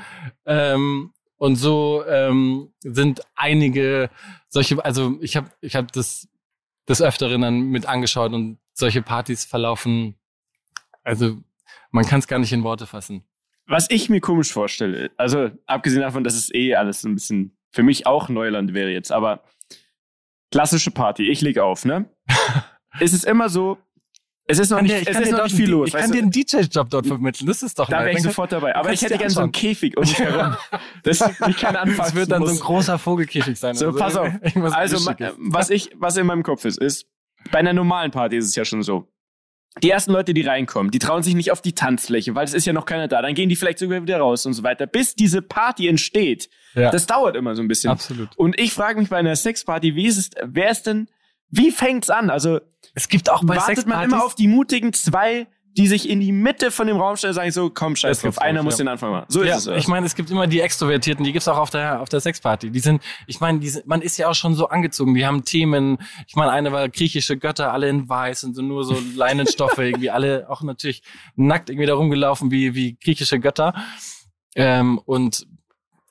[0.45, 4.09] Ähm, und so ähm, sind einige
[4.49, 6.27] solche, also ich habe ich habe das
[6.89, 10.15] des Öfteren dann mit angeschaut und solche Partys verlaufen,
[11.03, 11.37] also
[11.91, 13.23] man kann es gar nicht in Worte fassen
[13.67, 17.83] was ich mir komisch vorstelle, also abgesehen davon, dass es eh alles ein bisschen für
[17.83, 19.43] mich auch Neuland wäre jetzt, aber
[20.51, 22.09] klassische Party, ich leg auf, ne?
[22.99, 23.77] es ist immer so,
[24.49, 25.89] es ist noch nicht, es ist noch nicht viel los.
[25.89, 28.73] Ich kann dir einen DJ-Job dort vermitteln, das ist doch Da wäre ich sofort dabei.
[28.75, 30.55] Aber ich hätte gerne so einen Käfig um mich herum.
[31.03, 31.97] Das ich kann anfangen.
[31.97, 33.75] Das wird dann so ein großer Vogelkäfig sein.
[33.75, 34.29] So, also, pass auf.
[34.71, 37.07] Also, was ich, was in meinem Kopf ist, ist,
[37.51, 39.09] bei einer normalen Party ist es ja schon so
[39.83, 42.65] die ersten Leute, die reinkommen, die trauen sich nicht auf die Tanzfläche, weil es ist
[42.65, 43.21] ja noch keiner da.
[43.21, 44.87] Dann gehen die vielleicht sogar wieder raus und so weiter.
[44.87, 46.91] Bis diese Party entsteht, ja.
[46.91, 47.91] das dauert immer so ein bisschen.
[47.91, 48.29] Absolut.
[48.37, 51.07] Und ich frage mich bei einer Sexparty, wie ist es, wer ist denn,
[51.49, 52.29] wie fängt's an?
[52.29, 52.59] Also
[52.93, 55.47] es gibt auch bei wartet man immer auf die mutigen zwei,
[55.77, 58.39] die sich in die Mitte von dem Raum stellen und sagen so, komm, scheiß drauf,
[58.39, 58.85] einer muss ja.
[58.85, 59.25] den Anfang machen.
[59.29, 59.67] So ist ja, es.
[59.67, 59.77] oder?
[59.77, 62.71] ich meine, es gibt immer die Extrovertierten, die gibt's auch auf der auf der Sexparty.
[62.71, 65.13] Die sind, ich meine, die sind, man ist ja auch schon so angezogen.
[65.13, 65.99] Die haben Themen.
[66.27, 70.09] Ich meine, eine war griechische Götter, alle in weiß und so nur so Leinenstoffe irgendwie,
[70.09, 71.03] alle auch natürlich
[71.35, 73.75] nackt irgendwie da rumgelaufen wie wie griechische Götter.
[74.55, 75.45] Ähm, und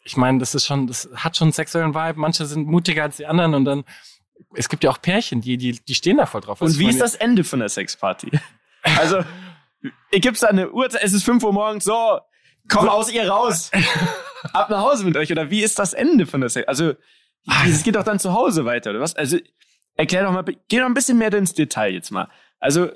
[0.05, 2.21] ich meine, das ist schon, das hat schon einen sexuellen Vibe.
[2.21, 3.85] Manche sind mutiger als die anderen und dann
[4.55, 6.61] es gibt ja auch Pärchen, die die die stehen da voll drauf.
[6.61, 8.31] Und wie ist das Ende von der Sexparty?
[8.99, 9.25] Also,
[10.11, 12.21] gibt's da eine Uhrzeit, es ist 5 Uhr morgens, so,
[12.69, 13.71] komm aus ihr raus.
[14.53, 15.33] Ab nach Hause mit euch.
[15.33, 16.69] Oder wie ist das Ende von der Sex?
[16.69, 16.95] Also,
[17.67, 19.17] es geht doch dann zu Hause weiter, oder was?
[19.17, 19.39] Also,
[19.95, 22.29] erklär doch mal, geh doch ein bisschen mehr ins Detail jetzt mal.
[22.59, 22.93] Also, es,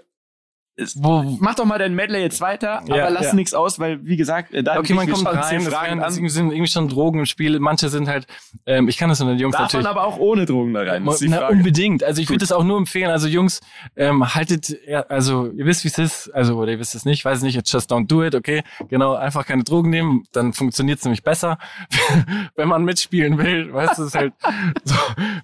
[0.96, 3.34] Wo, mach doch mal dein Medley jetzt weiter, Ja, aber lass ja.
[3.34, 6.10] nichts aus, weil, wie gesagt, äh, da okay, man kommt rein, Fragen an.
[6.12, 7.58] sind irgendwie schon Drogen im Spiel.
[7.60, 8.26] Manche sind halt,
[8.66, 9.84] ähm, ich kann das unter den Jungs Darf natürlich.
[9.84, 11.04] man aber auch ohne Drogen da rein?
[11.04, 11.52] Das ist die Na, Frage.
[11.54, 12.02] unbedingt.
[12.04, 13.10] Also ich würde das auch nur empfehlen.
[13.10, 13.60] Also Jungs,
[13.96, 16.30] ähm, haltet, ja, also ihr wisst, wie es ist.
[16.34, 17.54] Also oder ihr wisst es nicht, weiß nicht.
[17.54, 18.34] Jetzt just don't do it.
[18.34, 19.14] Okay, genau.
[19.14, 21.58] Einfach keine Drogen nehmen, dann funktioniert es nämlich besser.
[22.56, 24.32] Wenn man mitspielen will, weißt du, es ist halt
[24.84, 24.94] so,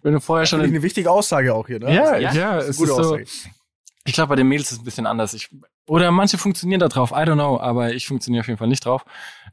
[0.02, 1.94] wenn du vorher schon ich in, eine wichtige Aussage auch hier, ne?
[1.94, 3.55] ja, Ja, ja, Das es ist eine ist gute so.
[4.06, 5.34] Ich glaube, bei den Mädels ist es ein bisschen anders.
[5.34, 5.50] Ich,
[5.86, 8.84] oder manche funktionieren da drauf, I don't know, aber ich funktioniere auf jeden Fall nicht
[8.84, 9.04] drauf.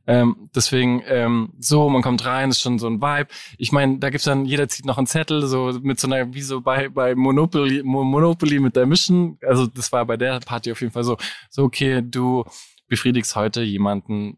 [0.06, 3.30] Ähm, deswegen, ähm, so, man kommt rein, ist schon so ein Vibe.
[3.58, 6.42] Ich meine, da gibt's dann, jeder zieht noch einen Zettel, so mit so einer, wie
[6.42, 9.38] so bei, bei Monopoly, Mo- Monopoly mit der Mission.
[9.42, 11.18] Also das war bei der Party auf jeden Fall so,
[11.50, 12.44] so okay, du
[12.90, 14.38] befriedigst heute jemanden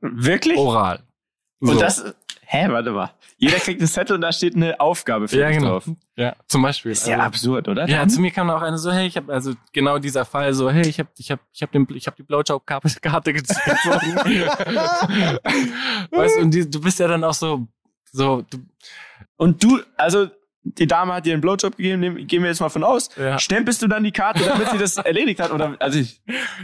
[0.00, 0.58] Wirklich?
[0.58, 1.04] oral.
[1.60, 1.72] So.
[1.72, 2.04] Und das,
[2.46, 3.10] hä, warte mal.
[3.38, 5.68] Jeder kriegt einen Zettel und da steht eine Aufgabe für ja, genau.
[5.80, 5.90] drauf.
[6.16, 6.92] Ja, zum Beispiel.
[6.92, 7.86] Ist ja Also- absurd, oder?
[7.88, 8.10] Ja, Dann?
[8.10, 10.86] zu mir kam auch eine so, hey, ich habe also genau dieser Fall so, hey,
[10.88, 14.16] ich habe ich habe ich habe den ich habe die Blowjob-Karte gezogen.
[16.10, 17.66] weißt du, und die, du bist ja dann auch so
[18.12, 18.58] so du,
[19.36, 20.28] Und du, also
[20.78, 23.08] die Dame hat dir einen Blowjob gegeben, nehm- gehen wir jetzt mal von aus.
[23.16, 23.38] Ja.
[23.38, 25.52] Stempelst du dann die Karte, damit sie das erledigt hat?
[25.52, 26.20] Oder also ich,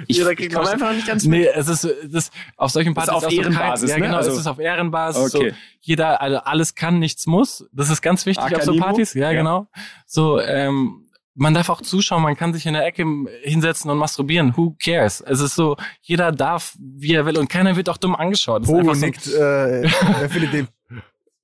[0.09, 2.95] ich, Jeder ich kriegt komme einfach noch nicht ganz Nee, es ist das auf solchen
[2.95, 4.07] Das ist Partys auf auch so Ehrenbasis, kein, ja, ne?
[4.07, 5.35] genau, Also- es ist auf Ehrenbasis.
[5.35, 5.51] Okay.
[5.51, 7.69] So, jeder, also alles kann, nichts muss.
[7.73, 8.85] Das ist ganz wichtig auf so Akanimo?
[8.85, 9.15] Partys.
[9.15, 9.39] Ja, Ja.
[9.39, 9.67] genau.
[10.07, 13.07] So, ähm, man darf auch zuschauen, man kann sich in der Ecke
[13.43, 14.55] hinsetzen und masturbieren.
[14.57, 15.23] Who cares?
[15.23, 18.63] Es ist so, jeder darf, wie er will und keiner wird auch dumm angeschaut.
[18.63, 19.91] Das ist Pogo einfach so- nickt, äh,
[20.21, 20.69] wer findet den?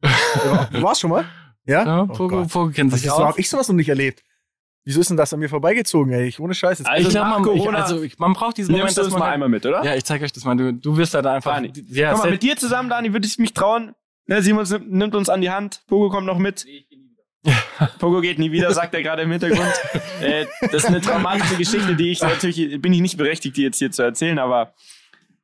[0.72, 1.24] Du warst schon mal?
[1.68, 1.84] Ja?
[1.84, 2.48] Ja, Oh Pogo, Gott.
[2.50, 3.28] Pogo kennt Was sich ist, so, aus.
[3.28, 4.22] hab ich sowas noch nicht erlebt?
[4.84, 6.26] Wieso ist denn das an mir vorbeigezogen, ey?
[6.28, 6.78] Ich, ohne Scheiß.
[6.78, 9.20] Jetzt Also ich ich, Corona- also ich, man braucht diesen Moment, Nimmst du das mal
[9.26, 9.84] halt- einmal mit, oder?
[9.84, 10.56] Ja, ich zeige euch das mal.
[10.56, 11.54] Du, du wirst da einfach.
[11.54, 13.94] Dani, ja, Komm mal, mit dir zusammen, Dani, würde ich mich trauen.
[14.26, 15.82] Ne, Simon nimmt- uns an die Hand.
[15.88, 16.64] Pogo kommt noch mit.
[17.98, 19.72] Pogo geht nie wieder, sagt er gerade im Hintergrund.
[20.22, 23.78] äh, das ist eine traumatische Geschichte, die ich natürlich, bin ich nicht berechtigt, die jetzt
[23.78, 24.74] hier zu erzählen, aber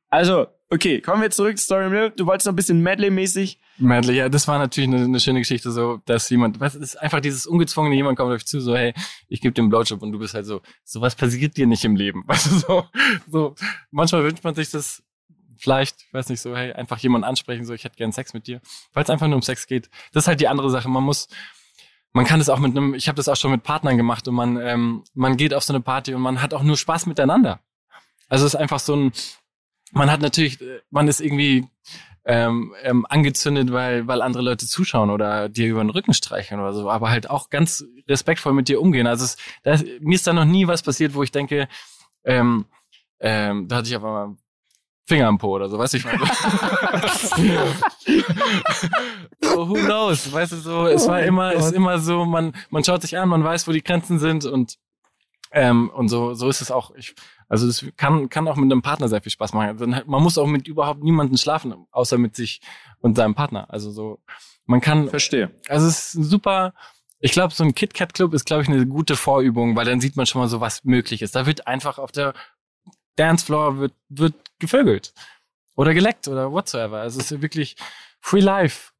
[0.09, 2.11] also, okay, kommen wir zurück, Story Mill.
[2.15, 3.59] Du wolltest noch ein bisschen Medley-mäßig.
[3.77, 7.19] Medley, ja, das war natürlich eine, eine schöne Geschichte, so, dass jemand, es ist einfach
[7.19, 8.93] dieses ungezwungene, jemand kommt auf dich zu, so, hey,
[9.27, 11.95] ich gebe dir einen Blowjob und du bist halt so, sowas passiert dir nicht im
[11.95, 12.85] Leben, weißt du, so,
[13.29, 13.55] so,
[13.91, 15.03] manchmal wünscht man sich das
[15.57, 18.47] vielleicht, ich weiß nicht, so, hey, einfach jemanden ansprechen, so, ich hätte gern Sex mit
[18.47, 18.61] dir,
[18.93, 19.89] weil es einfach nur um Sex geht.
[20.13, 21.27] Das ist halt die andere Sache, man muss,
[22.13, 24.35] man kann das auch mit einem, ich habe das auch schon mit Partnern gemacht und
[24.35, 27.59] man, ähm, man geht auf so eine Party und man hat auch nur Spaß miteinander.
[28.29, 29.11] Also es ist einfach so ein,
[29.95, 31.67] man hat natürlich, äh, man ist irgendwie
[32.25, 36.73] ähm, ähm, angezündet, weil, weil andere Leute zuschauen oder dir über den Rücken streichen oder
[36.73, 39.07] so, aber halt auch ganz respektvoll mit dir umgehen.
[39.07, 41.67] Also es, da ist, mir ist da noch nie was passiert, wo ich denke,
[42.23, 42.65] ähm,
[43.19, 44.35] ähm, da hatte ich aber mal
[45.07, 46.17] Finger am Po oder so, weißt du, ich meine.
[49.41, 52.53] so, who knows, weißt du, so, es Oh war immer, es ist immer so, man,
[52.71, 54.77] man schaut sich an, man weiß, wo die Grenzen sind und
[55.55, 56.93] ähm, und so, so ist es auch.
[56.95, 57.15] Ich,
[57.47, 60.03] also das kann, kann auch mit einem Partner sehr viel Spaß machen.
[60.05, 62.59] Man muss auch mit überhaupt niemandem schlafen, außer mit sich
[62.99, 63.65] und seinem Partner.
[63.69, 64.19] Also so,
[64.65, 65.51] man kann, Verstehe.
[65.69, 66.73] also es ist ein super,
[67.21, 70.25] ich glaube, so ein KitKat-Club ist, glaube ich, eine gute Vorübung, weil dann sieht man
[70.25, 71.35] schon mal so, was möglich ist.
[71.35, 72.33] Da wird einfach auf der
[73.15, 75.13] Dancefloor wird, wird gevögelt.
[75.77, 76.99] Oder geleckt oder whatsoever.
[76.99, 77.77] Also es ist wirklich
[78.19, 78.91] Free Life.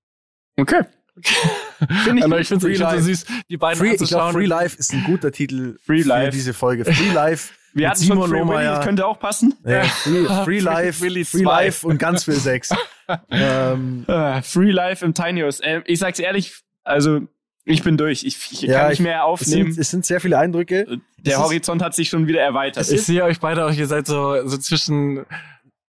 [0.58, 0.86] Okay.
[1.24, 4.34] Finde ich, ich finde Free es so süß, die beiden Free, ich glaube, anzuschauen.
[4.34, 6.32] Free Life ist ein guter Titel Free für Life.
[6.32, 6.86] diese Folge.
[6.86, 7.54] Free Life.
[7.74, 9.54] Wir hatten schon Simon Free Willy, könnte auch passen.
[9.66, 11.44] Ja, free, free Free Life, Willy Free 2.
[11.64, 12.70] Life und ganz viel Sex.
[13.30, 15.60] ähm, Äh, Free Life im Tiny House.
[15.64, 16.54] Ähm, ich sag's ehrlich,
[16.84, 17.22] also
[17.66, 18.24] ich bin durch.
[18.24, 19.72] Ich, ich Ja, kann nicht ich- mehr es, aufnehmen.
[19.74, 20.86] sind, es sind sehr viele Eindrücke.
[20.86, 22.90] Der es ist- Horizont hat sich schon wieder erweitert.
[22.90, 25.26] Ich sehe euch beide auch, ihr seid so, so zwischen,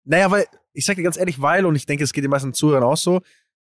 [0.04, 2.54] Naja, weil, ich sag dir ganz ehrlich, weil, und ich denke, es geht den meisten
[2.54, 3.22] Zuhörern auch so,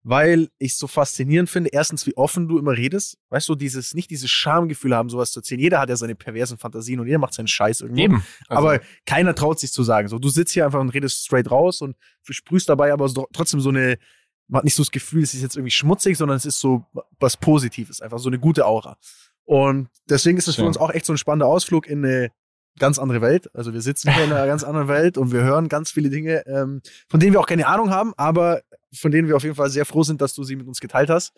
[0.08, 3.18] weil ich es so faszinierend finde, erstens, wie offen du immer redest.
[3.28, 5.60] Weißt du, dieses, nicht dieses Schamgefühl haben, sowas zu erzählen.
[5.60, 8.00] Jeder hat ja seine perversen Fantasien und jeder macht seinen Scheiß irgendwo.
[8.00, 8.24] eben.
[8.46, 10.06] Also, aber keiner traut sich zu sagen.
[10.06, 13.58] So, du sitzt hier einfach und redest straight raus und versprühst dabei aber so, trotzdem
[13.58, 13.98] so eine,
[14.46, 16.86] man hat nicht so das Gefühl, es ist jetzt irgendwie schmutzig, sondern es ist so
[17.18, 18.98] was Positives, einfach so eine gute Aura.
[19.44, 22.30] Und deswegen ist es für uns auch echt so ein spannender Ausflug in eine
[22.78, 23.48] ganz andere Welt.
[23.54, 26.46] Also wir sitzen hier in einer ganz anderen Welt und wir hören ganz viele Dinge,
[26.46, 28.62] ähm, von denen wir auch keine Ahnung haben, aber
[28.94, 31.10] von denen wir auf jeden Fall sehr froh sind, dass du sie mit uns geteilt
[31.10, 31.32] hast.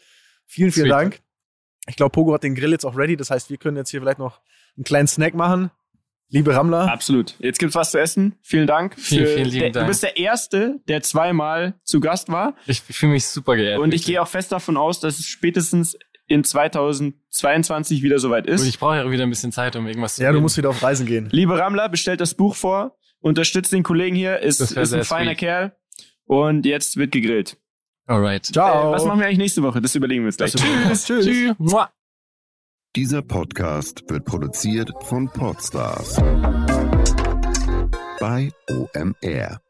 [0.47, 0.93] Vielen, vielen Sweet.
[0.93, 1.20] Dank.
[1.89, 3.16] Ich glaube, Pogo hat den Grill jetzt auch ready.
[3.16, 4.41] Das heißt, wir können jetzt hier vielleicht noch
[4.76, 5.70] einen kleinen Snack machen.
[6.30, 6.93] Liebe Rammler.
[6.93, 7.36] Absolut.
[7.39, 8.34] Jetzt gibt's was zu essen.
[8.43, 8.95] Vielen Dank.
[8.99, 9.86] Vielen, für- vielen lieben der, Dank.
[9.86, 12.55] Du bist der Erste, der zweimal zu Gast war.
[12.66, 13.78] Ich fühle mich super geehrt.
[13.78, 15.97] Und ich gehe auch fest davon aus, dass es spätestens
[16.29, 18.66] in 2022 wieder soweit Und ist.
[18.66, 20.43] ich brauche ja wieder ein bisschen Zeit, um irgendwas zu Ja, du reden.
[20.43, 21.29] musst wieder auf Reisen gehen.
[21.33, 25.39] Liebe Rammler, bestellt das Buch vor, unterstützt den Kollegen hier, ist, ist ein feiner sweet.
[25.39, 25.76] Kerl.
[26.24, 27.57] Und jetzt wird gegrillt.
[28.07, 28.47] Alright.
[28.47, 28.91] Ciao.
[28.91, 29.81] Äh, was machen wir eigentlich nächste Woche?
[29.81, 30.55] Das überlegen wir uns gleich.
[30.55, 31.05] Tschüss.
[31.05, 31.55] Tschüss.
[31.59, 31.91] Mua.
[32.97, 36.16] Dieser Podcast wird produziert von Podstars
[38.20, 39.61] bei OMR.